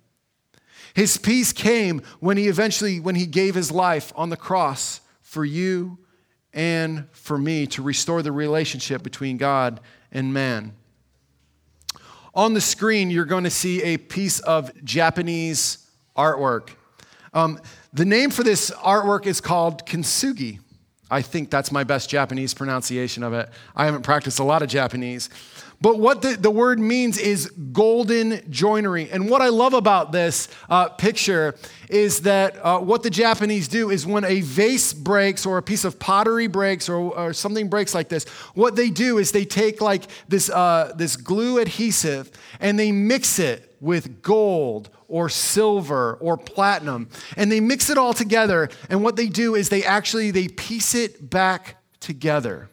His 0.94 1.16
peace 1.16 1.52
came 1.52 2.02
when 2.18 2.36
he 2.36 2.48
eventually 2.48 3.00
when 3.00 3.14
he 3.14 3.26
gave 3.26 3.54
his 3.54 3.70
life 3.70 4.12
on 4.16 4.30
the 4.30 4.36
cross 4.36 5.00
for 5.22 5.44
you 5.44 5.98
and 6.52 7.06
for 7.12 7.38
me 7.38 7.66
to 7.68 7.82
restore 7.82 8.22
the 8.22 8.32
relationship 8.32 9.02
between 9.02 9.36
God 9.36 9.80
and 10.10 10.34
man. 10.34 10.74
On 12.34 12.54
the 12.54 12.60
screen, 12.60 13.10
you're 13.10 13.24
going 13.24 13.44
to 13.44 13.50
see 13.50 13.82
a 13.82 13.96
piece 13.96 14.40
of 14.40 14.72
Japanese 14.84 15.86
artwork. 16.16 16.70
Um, 17.32 17.60
the 17.92 18.04
name 18.04 18.30
for 18.30 18.42
this 18.42 18.70
artwork 18.70 19.26
is 19.26 19.40
called 19.40 19.86
kintsugi. 19.86 20.58
I 21.10 21.22
think 21.22 21.50
that's 21.50 21.72
my 21.72 21.82
best 21.82 22.08
Japanese 22.08 22.54
pronunciation 22.54 23.22
of 23.22 23.32
it. 23.32 23.48
I 23.74 23.84
haven't 23.84 24.02
practiced 24.02 24.38
a 24.38 24.44
lot 24.44 24.62
of 24.62 24.68
Japanese. 24.68 25.28
But 25.82 25.98
what 25.98 26.20
the, 26.20 26.36
the 26.36 26.50
word 26.50 26.78
means 26.78 27.16
is 27.16 27.50
golden 27.72 28.42
joinery. 28.50 29.10
And 29.10 29.30
what 29.30 29.40
I 29.40 29.48
love 29.48 29.72
about 29.72 30.12
this 30.12 30.48
uh, 30.68 30.90
picture 30.90 31.54
is 31.88 32.20
that 32.22 32.56
uh, 32.62 32.80
what 32.80 33.02
the 33.02 33.08
Japanese 33.08 33.66
do 33.66 33.88
is 33.88 34.06
when 34.06 34.24
a 34.24 34.42
vase 34.42 34.92
breaks 34.92 35.46
or 35.46 35.56
a 35.56 35.62
piece 35.62 35.84
of 35.84 35.98
pottery 35.98 36.48
breaks 36.48 36.90
or, 36.90 36.96
or 36.96 37.32
something 37.32 37.68
breaks 37.68 37.94
like 37.94 38.10
this, 38.10 38.24
what 38.54 38.76
they 38.76 38.90
do 38.90 39.16
is 39.16 39.32
they 39.32 39.46
take 39.46 39.80
like 39.80 40.04
this, 40.28 40.50
uh, 40.50 40.92
this 40.96 41.16
glue 41.16 41.58
adhesive 41.58 42.30
and 42.60 42.78
they 42.78 42.92
mix 42.92 43.38
it 43.38 43.74
with 43.80 44.20
gold 44.20 44.90
or 45.08 45.30
silver 45.30 46.14
or 46.20 46.36
platinum. 46.36 47.08
And 47.38 47.50
they 47.50 47.60
mix 47.60 47.88
it 47.88 47.96
all 47.96 48.12
together. 48.12 48.68
And 48.90 49.02
what 49.02 49.16
they 49.16 49.28
do 49.28 49.54
is 49.54 49.70
they 49.70 49.82
actually 49.82 50.30
they 50.30 50.48
piece 50.48 50.94
it 50.94 51.30
back 51.30 51.76
together 52.00 52.68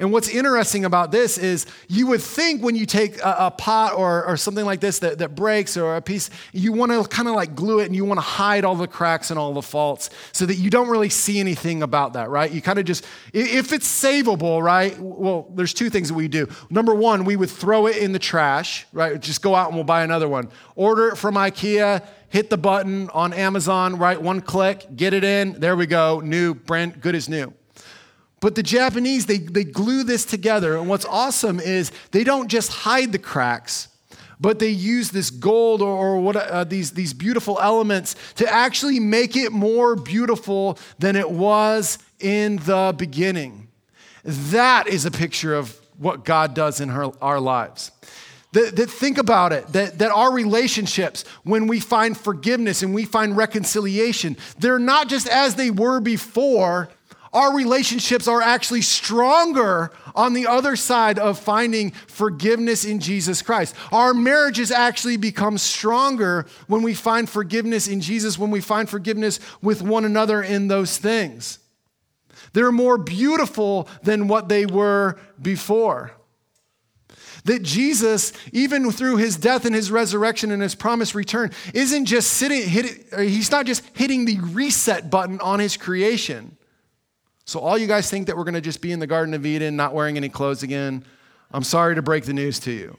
and 0.00 0.10
what's 0.10 0.30
interesting 0.30 0.86
about 0.86 1.12
this 1.12 1.36
is 1.36 1.66
you 1.86 2.06
would 2.06 2.22
think 2.22 2.62
when 2.62 2.74
you 2.74 2.86
take 2.86 3.18
a, 3.18 3.36
a 3.38 3.50
pot 3.50 3.92
or, 3.94 4.24
or 4.24 4.38
something 4.38 4.64
like 4.64 4.80
this 4.80 4.98
that, 5.00 5.18
that 5.18 5.34
breaks 5.34 5.76
or 5.76 5.96
a 5.96 6.00
piece, 6.00 6.30
you 6.52 6.72
want 6.72 6.90
to 6.90 7.04
kind 7.04 7.28
of 7.28 7.34
like 7.34 7.54
glue 7.54 7.80
it 7.80 7.86
and 7.86 7.94
you 7.94 8.06
want 8.06 8.16
to 8.16 8.22
hide 8.22 8.64
all 8.64 8.74
the 8.74 8.88
cracks 8.88 9.30
and 9.30 9.38
all 9.38 9.52
the 9.52 9.60
faults 9.60 10.08
so 10.32 10.46
that 10.46 10.54
you 10.54 10.70
don't 10.70 10.88
really 10.88 11.10
see 11.10 11.38
anything 11.38 11.82
about 11.82 12.14
that, 12.14 12.30
right? 12.30 12.50
You 12.50 12.62
kind 12.62 12.78
of 12.78 12.86
just, 12.86 13.04
if 13.34 13.74
it's 13.74 13.86
savable, 13.86 14.62
right? 14.62 14.98
Well, 14.98 15.46
there's 15.54 15.74
two 15.74 15.90
things 15.90 16.08
that 16.08 16.14
we 16.14 16.28
do. 16.28 16.48
Number 16.70 16.94
one, 16.94 17.26
we 17.26 17.36
would 17.36 17.50
throw 17.50 17.86
it 17.86 17.98
in 17.98 18.12
the 18.12 18.18
trash, 18.18 18.86
right? 18.94 19.20
Just 19.20 19.42
go 19.42 19.54
out 19.54 19.68
and 19.68 19.76
we'll 19.76 19.84
buy 19.84 20.02
another 20.02 20.28
one. 20.28 20.48
Order 20.76 21.08
it 21.08 21.16
from 21.16 21.34
IKEA 21.34 22.06
hit 22.30 22.48
the 22.48 22.56
button 22.56 23.10
on 23.10 23.32
Amazon, 23.32 23.98
right? 23.98 24.20
One 24.20 24.40
click, 24.40 24.86
get 24.96 25.12
it 25.12 25.24
in. 25.24 25.54
There 25.54 25.76
we 25.76 25.86
go. 25.86 26.20
New, 26.20 26.54
brand, 26.54 27.00
good 27.00 27.16
as 27.16 27.28
new. 27.28 27.52
But 28.40 28.54
the 28.54 28.62
Japanese, 28.62 29.26
they, 29.26 29.38
they 29.38 29.64
glue 29.64 30.02
this 30.02 30.24
together. 30.24 30.76
And 30.76 30.88
what's 30.88 31.04
awesome 31.04 31.60
is 31.60 31.92
they 32.10 32.24
don't 32.24 32.48
just 32.48 32.72
hide 32.72 33.12
the 33.12 33.18
cracks, 33.18 33.88
but 34.40 34.58
they 34.58 34.70
use 34.70 35.10
this 35.10 35.28
gold 35.28 35.82
or, 35.82 35.94
or 35.94 36.20
what, 36.20 36.36
uh, 36.36 36.64
these, 36.64 36.92
these 36.92 37.12
beautiful 37.12 37.58
elements 37.60 38.16
to 38.36 38.50
actually 38.50 38.98
make 38.98 39.36
it 39.36 39.52
more 39.52 39.94
beautiful 39.94 40.78
than 40.98 41.16
it 41.16 41.30
was 41.30 41.98
in 42.18 42.56
the 42.58 42.94
beginning. 42.96 43.68
That 44.24 44.86
is 44.86 45.04
a 45.04 45.10
picture 45.10 45.54
of 45.54 45.78
what 45.98 46.24
God 46.24 46.54
does 46.54 46.80
in 46.80 46.88
her, 46.88 47.10
our 47.22 47.40
lives. 47.40 47.92
That, 48.52 48.74
that, 48.76 48.90
think 48.90 49.18
about 49.18 49.52
it, 49.52 49.68
that, 49.68 49.98
that 49.98 50.10
our 50.10 50.32
relationships, 50.32 51.24
when 51.44 51.68
we 51.68 51.78
find 51.78 52.16
forgiveness 52.16 52.82
and 52.82 52.92
we 52.92 53.04
find 53.04 53.36
reconciliation, 53.36 54.36
they're 54.58 54.80
not 54.80 55.08
just 55.08 55.28
as 55.28 55.54
they 55.54 55.70
were 55.70 56.00
before, 56.00 56.88
our 57.32 57.54
relationships 57.54 58.26
are 58.26 58.42
actually 58.42 58.82
stronger 58.82 59.92
on 60.16 60.32
the 60.32 60.48
other 60.48 60.74
side 60.74 61.18
of 61.18 61.38
finding 61.38 61.92
forgiveness 61.92 62.84
in 62.84 62.98
Jesus 62.98 63.40
Christ. 63.40 63.76
Our 63.92 64.12
marriages 64.12 64.72
actually 64.72 65.16
become 65.16 65.56
stronger 65.56 66.46
when 66.66 66.82
we 66.82 66.92
find 66.92 67.28
forgiveness 67.28 67.86
in 67.86 68.00
Jesus, 68.00 68.36
when 68.36 68.50
we 68.50 68.60
find 68.60 68.88
forgiveness 68.88 69.38
with 69.62 69.80
one 69.80 70.04
another 70.04 70.42
in 70.42 70.66
those 70.66 70.98
things. 70.98 71.60
They're 72.52 72.72
more 72.72 72.98
beautiful 72.98 73.88
than 74.02 74.26
what 74.26 74.48
they 74.48 74.66
were 74.66 75.16
before. 75.40 76.12
That 77.44 77.62
Jesus, 77.62 78.32
even 78.52 78.90
through 78.90 79.16
his 79.16 79.36
death 79.36 79.64
and 79.64 79.74
his 79.74 79.90
resurrection 79.90 80.50
and 80.50 80.60
his 80.60 80.74
promised 80.74 81.14
return, 81.14 81.52
isn't 81.72 82.06
just 82.06 82.32
sitting, 82.32 82.68
hit, 82.68 83.14
he's 83.18 83.52
not 83.52 83.66
just 83.66 83.84
hitting 83.94 84.24
the 84.24 84.38
reset 84.40 85.10
button 85.10 85.40
on 85.40 85.60
his 85.60 85.76
creation. 85.76 86.56
So, 87.50 87.58
all 87.58 87.76
you 87.76 87.88
guys 87.88 88.08
think 88.08 88.28
that 88.28 88.36
we're 88.36 88.44
going 88.44 88.54
to 88.54 88.60
just 88.60 88.80
be 88.80 88.92
in 88.92 89.00
the 89.00 89.08
Garden 89.08 89.34
of 89.34 89.44
Eden, 89.44 89.74
not 89.74 89.92
wearing 89.92 90.16
any 90.16 90.28
clothes 90.28 90.62
again, 90.62 91.04
I'm 91.50 91.64
sorry 91.64 91.96
to 91.96 92.00
break 92.00 92.22
the 92.22 92.32
news 92.32 92.60
to 92.60 92.70
you. 92.70 92.96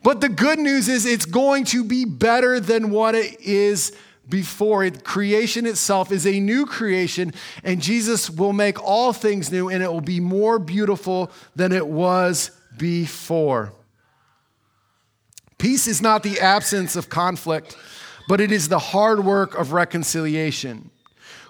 But 0.00 0.20
the 0.20 0.28
good 0.28 0.60
news 0.60 0.88
is 0.88 1.04
it's 1.04 1.26
going 1.26 1.64
to 1.64 1.82
be 1.82 2.04
better 2.04 2.60
than 2.60 2.92
what 2.92 3.16
it 3.16 3.40
is 3.40 3.90
before. 4.28 4.84
It, 4.84 5.02
creation 5.02 5.66
itself 5.66 6.12
is 6.12 6.24
a 6.24 6.38
new 6.38 6.66
creation, 6.66 7.32
and 7.64 7.82
Jesus 7.82 8.30
will 8.30 8.52
make 8.52 8.80
all 8.80 9.12
things 9.12 9.50
new, 9.50 9.68
and 9.68 9.82
it 9.82 9.90
will 9.90 10.00
be 10.00 10.20
more 10.20 10.60
beautiful 10.60 11.32
than 11.56 11.72
it 11.72 11.88
was 11.88 12.52
before. 12.78 13.72
Peace 15.58 15.88
is 15.88 16.00
not 16.00 16.22
the 16.22 16.38
absence 16.38 16.94
of 16.94 17.08
conflict, 17.08 17.76
but 18.28 18.40
it 18.40 18.52
is 18.52 18.68
the 18.68 18.78
hard 18.78 19.24
work 19.24 19.58
of 19.58 19.72
reconciliation. 19.72 20.92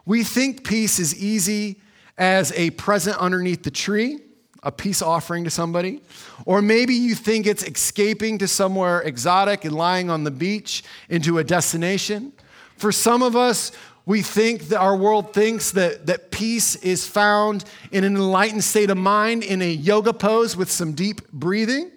We 0.07 0.25
think 0.25 0.65
peace 0.65 0.99
is 0.99 1.15
easy 1.23 1.83
as 2.17 2.53
a 2.53 2.71
present 2.71 3.17
underneath 3.19 3.63
the 3.63 3.71
tree, 3.71 4.21
a 4.63 4.73
peace 4.73 5.03
offering 5.03 5.45
to 5.45 5.51
somebody. 5.51 6.01
Or 6.47 6.63
maybe 6.63 6.95
you 6.95 7.15
think 7.15 7.47
it's 7.47 7.63
escaping 7.63 8.39
to 8.39 8.49
somewhere 8.49 9.01
exotic 9.03 9.65
and 9.65 9.75
lying 9.75 10.11
on 10.11 10.25
the 10.25 10.31
beach 10.31 10.83
into 11.09 11.39
a 11.39 11.45
destination. 11.45 12.33
For 12.77 12.93
some 12.93 13.23
of 13.23 13.37
us, 13.37 13.73
we 14.07 14.21
think 14.21 14.69
that 14.69 14.79
our 14.81 14.97
world 14.97 15.33
thinks 15.33 15.71
that, 15.73 16.07
that 16.07 16.31
peace 16.31 16.77
is 16.77 17.07
found 17.07 17.65
in 17.91 18.05
an 18.05 18.17
enlightened 18.17 18.65
state 18.65 18.91
of 18.91 18.99
mind 18.99 19.43
in 19.43 19.63
a 19.63 19.71
yoga 19.71 20.13
pose 20.13 20.57
with 20.57 20.71
some 20.71 20.93
deep 20.93 21.31
breathing. 21.33 21.91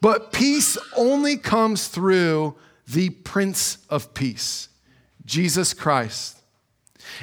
But 0.00 0.32
peace 0.32 0.78
only 0.96 1.36
comes 1.36 1.88
through 1.88 2.54
the 2.86 3.10
Prince 3.10 3.78
of 3.90 4.14
Peace, 4.14 4.68
Jesus 5.24 5.74
Christ. 5.74 6.37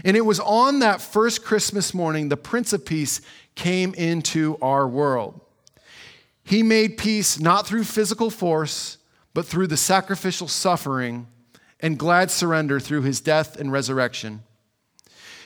And 0.04 0.18
it 0.18 0.26
was 0.26 0.40
on 0.40 0.80
that 0.80 1.02
first 1.02 1.44
Christmas 1.44 1.94
morning 1.94 2.30
the 2.30 2.38
Prince 2.38 2.74
of 2.74 2.86
Peace 2.86 3.22
came 3.56 3.94
into 3.94 4.58
our 4.62 4.88
world. 4.88 5.40
He 6.44 6.62
made 6.62 6.98
peace 6.98 7.40
not 7.40 7.66
through 7.66 7.86
physical 7.86 8.30
force, 8.30 8.98
but 9.34 9.46
through 9.46 9.68
the 9.68 9.78
sacrificial 9.78 10.48
suffering 10.48 11.28
and 11.80 11.98
glad 11.98 12.32
surrender 12.32 12.80
through 12.80 13.02
his 13.02 13.20
death 13.20 13.60
and 13.60 13.72
resurrection. 13.72 14.44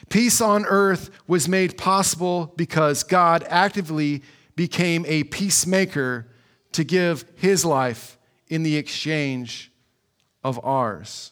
Peace 0.10 0.42
on 0.42 0.66
earth 0.66 1.10
was 1.28 1.48
made 1.48 1.78
possible 1.78 2.54
because 2.56 3.04
God 3.04 3.46
actively 3.48 4.24
became 4.56 5.06
a 5.08 5.24
peacemaker 5.26 6.28
to 6.72 6.84
give 6.84 7.26
his 7.36 7.64
life 7.64 8.18
in 8.48 8.64
the 8.64 8.76
exchange 8.76 9.72
of 10.44 10.60
ours. 10.64 11.32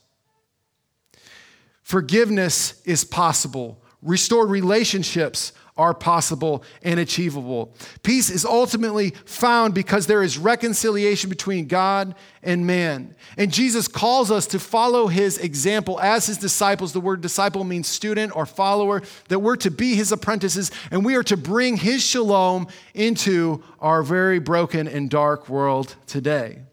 Forgiveness 1.88 2.82
is 2.84 3.06
possible. 3.06 3.82
Restored 4.02 4.50
relationships 4.50 5.54
are 5.78 5.93
possible 5.93 6.65
and 6.84 7.00
achievable. 7.00 7.73
Peace 8.04 8.30
is 8.30 8.43
ultimately 8.43 9.12
found 9.23 9.73
because 9.73 10.06
there 10.06 10.21
is 10.21 10.38
reconciliation 10.38 11.30
between 11.30 11.65
God 11.65 12.13
and 12.43 12.67
man. 12.67 13.15
And 13.38 13.54
Jesus 13.54 13.88
calls 13.88 14.32
us 14.32 14.47
to 14.47 14.60
follow 14.60 15.08
his 15.08 15.38
example 15.38 15.97
as 16.02 16.26
his 16.26 16.38
disciples. 16.38 16.91
The 16.91 17.00
word 17.00 17.21
disciple 17.21 17.63
means 17.63 17.88
student 17.88 18.36
or 18.36 18.45
follower, 18.45 19.02
that 19.30 19.39
we're 19.39 19.56
to 19.56 19.71
be 19.71 19.95
his 19.95 20.12
apprentices 20.12 20.71
and 20.91 21.06
we 21.06 21.15
are 21.15 21.23
to 21.23 21.38
bring 21.38 21.78
his 21.78 22.04
shalom 22.04 22.67
into 22.95 23.63
our 23.80 24.04
very 24.04 24.39
broken 24.39 24.89
and 24.89 25.10
dark 25.10 25.47
world 25.47 25.95
today. 26.06 26.63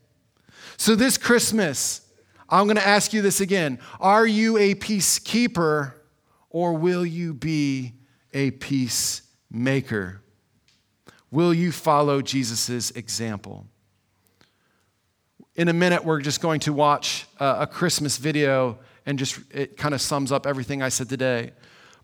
So, 0.77 0.97
this 0.97 1.17
Christmas, 1.19 2.04
I'm 2.55 2.67
going 2.67 2.77
to 2.77 2.87
ask 2.87 3.13
you 3.13 3.21
this 3.21 3.41
again 3.41 3.81
Are 3.99 4.25
you 4.25 4.57
a 4.59 4.77
peacekeeper 4.77 5.95
or 6.51 6.75
will 6.75 7.05
you 7.05 7.35
be 7.35 7.95
a 8.33 8.53
peacemaker? 8.53 10.23
Will 11.33 11.53
you 11.53 11.73
follow 11.73 12.23
Jesus' 12.23 12.93
example? 12.93 13.67
In 15.57 15.69
a 15.69 15.73
minute, 15.73 16.05
we're 16.05 16.21
just 16.21 16.41
going 16.41 16.61
to 16.61 16.73
watch 16.73 17.27
a 17.41 17.67
Christmas 17.67 18.19
video, 18.19 18.79
and 19.05 19.19
just 19.19 19.41
it 19.51 19.77
kind 19.77 19.93
of 19.93 20.01
sums 20.01 20.31
up 20.31 20.47
everything 20.47 20.81
I 20.81 20.91
said 20.91 21.09
today. 21.09 21.51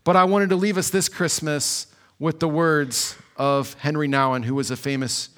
But 0.03 0.17
I 0.17 0.25
wanted 0.25 0.49
to 0.49 0.57
leave 0.57 0.77
us 0.77 0.89
this 0.89 1.07
Christmas 1.07 1.87
with 2.19 2.41
the 2.41 2.49
words 2.49 3.15
of 3.37 3.73
Henri 3.81 4.09
Nouwen, 4.09 4.43
who 4.43 4.55
was 4.55 4.69
a 4.69 4.77
famous 4.77 5.29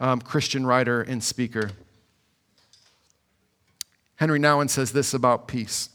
um, 0.00 0.18
Christian 0.20 0.64
writer 0.64 1.02
and 1.02 1.22
speaker. 1.22 1.72
Henri 4.18 4.38
Nouwen 4.38 4.70
says 4.70 4.92
this 4.92 5.12
about 5.12 5.46
peace. 5.46 5.90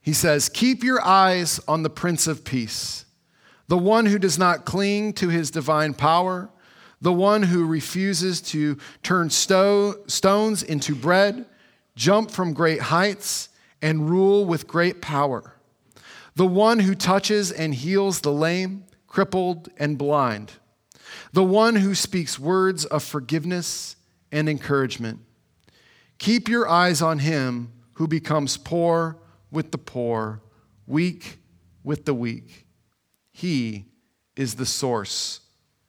He 0.00 0.12
says, 0.12 0.48
Keep 0.48 0.82
your 0.82 1.02
eyes 1.04 1.60
on 1.68 1.82
the 1.82 1.90
Prince 1.90 2.26
of 2.26 2.44
Peace, 2.44 3.04
the 3.68 3.78
one 3.78 4.06
who 4.06 4.18
does 4.18 4.38
not 4.38 4.64
cling 4.64 5.12
to 5.14 5.28
his 5.28 5.50
divine 5.50 5.94
power, 5.94 6.50
the 7.00 7.12
one 7.12 7.44
who 7.44 7.66
refuses 7.66 8.40
to 8.40 8.76
turn 9.02 9.30
sto- 9.30 9.96
stones 10.06 10.62
into 10.62 10.94
bread, 10.94 11.46
jump 11.94 12.30
from 12.30 12.52
great 12.52 12.80
heights, 12.80 13.48
and 13.80 14.08
rule 14.08 14.44
with 14.44 14.66
great 14.66 15.00
power, 15.00 15.54
the 16.34 16.46
one 16.46 16.80
who 16.80 16.94
touches 16.94 17.50
and 17.50 17.74
heals 17.74 18.20
the 18.20 18.32
lame, 18.32 18.84
crippled, 19.06 19.68
and 19.76 19.98
blind, 19.98 20.52
the 21.32 21.44
one 21.44 21.76
who 21.76 21.94
speaks 21.94 22.38
words 22.38 22.84
of 22.84 23.02
forgiveness 23.02 23.96
and 24.30 24.48
encouragement. 24.48 25.20
Keep 26.22 26.48
your 26.48 26.68
eyes 26.68 27.02
on 27.02 27.18
him 27.18 27.72
who 27.94 28.06
becomes 28.06 28.56
poor 28.56 29.18
with 29.50 29.72
the 29.72 29.76
poor, 29.76 30.40
weak 30.86 31.40
with 31.82 32.04
the 32.04 32.14
weak. 32.14 32.68
He 33.32 33.86
is 34.36 34.54
the 34.54 34.64
source 34.64 35.40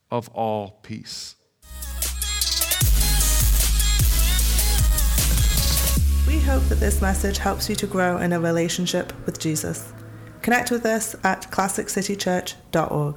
of 0.10 0.30
all 0.30 0.80
peace. 0.82 1.36
We 6.26 6.40
hope 6.40 6.64
that 6.64 6.80
this 6.80 7.00
message 7.00 7.38
helps 7.38 7.70
you 7.70 7.76
to 7.76 7.86
grow 7.86 8.18
in 8.18 8.34
a 8.34 8.40
relationship 8.40 9.14
with 9.28 9.38
Jesus. 9.38 9.94
Connect 10.42 10.72
with 10.72 10.88
us 10.88 11.16
at 11.24 11.44
classiccitychurch.org. 11.52 13.16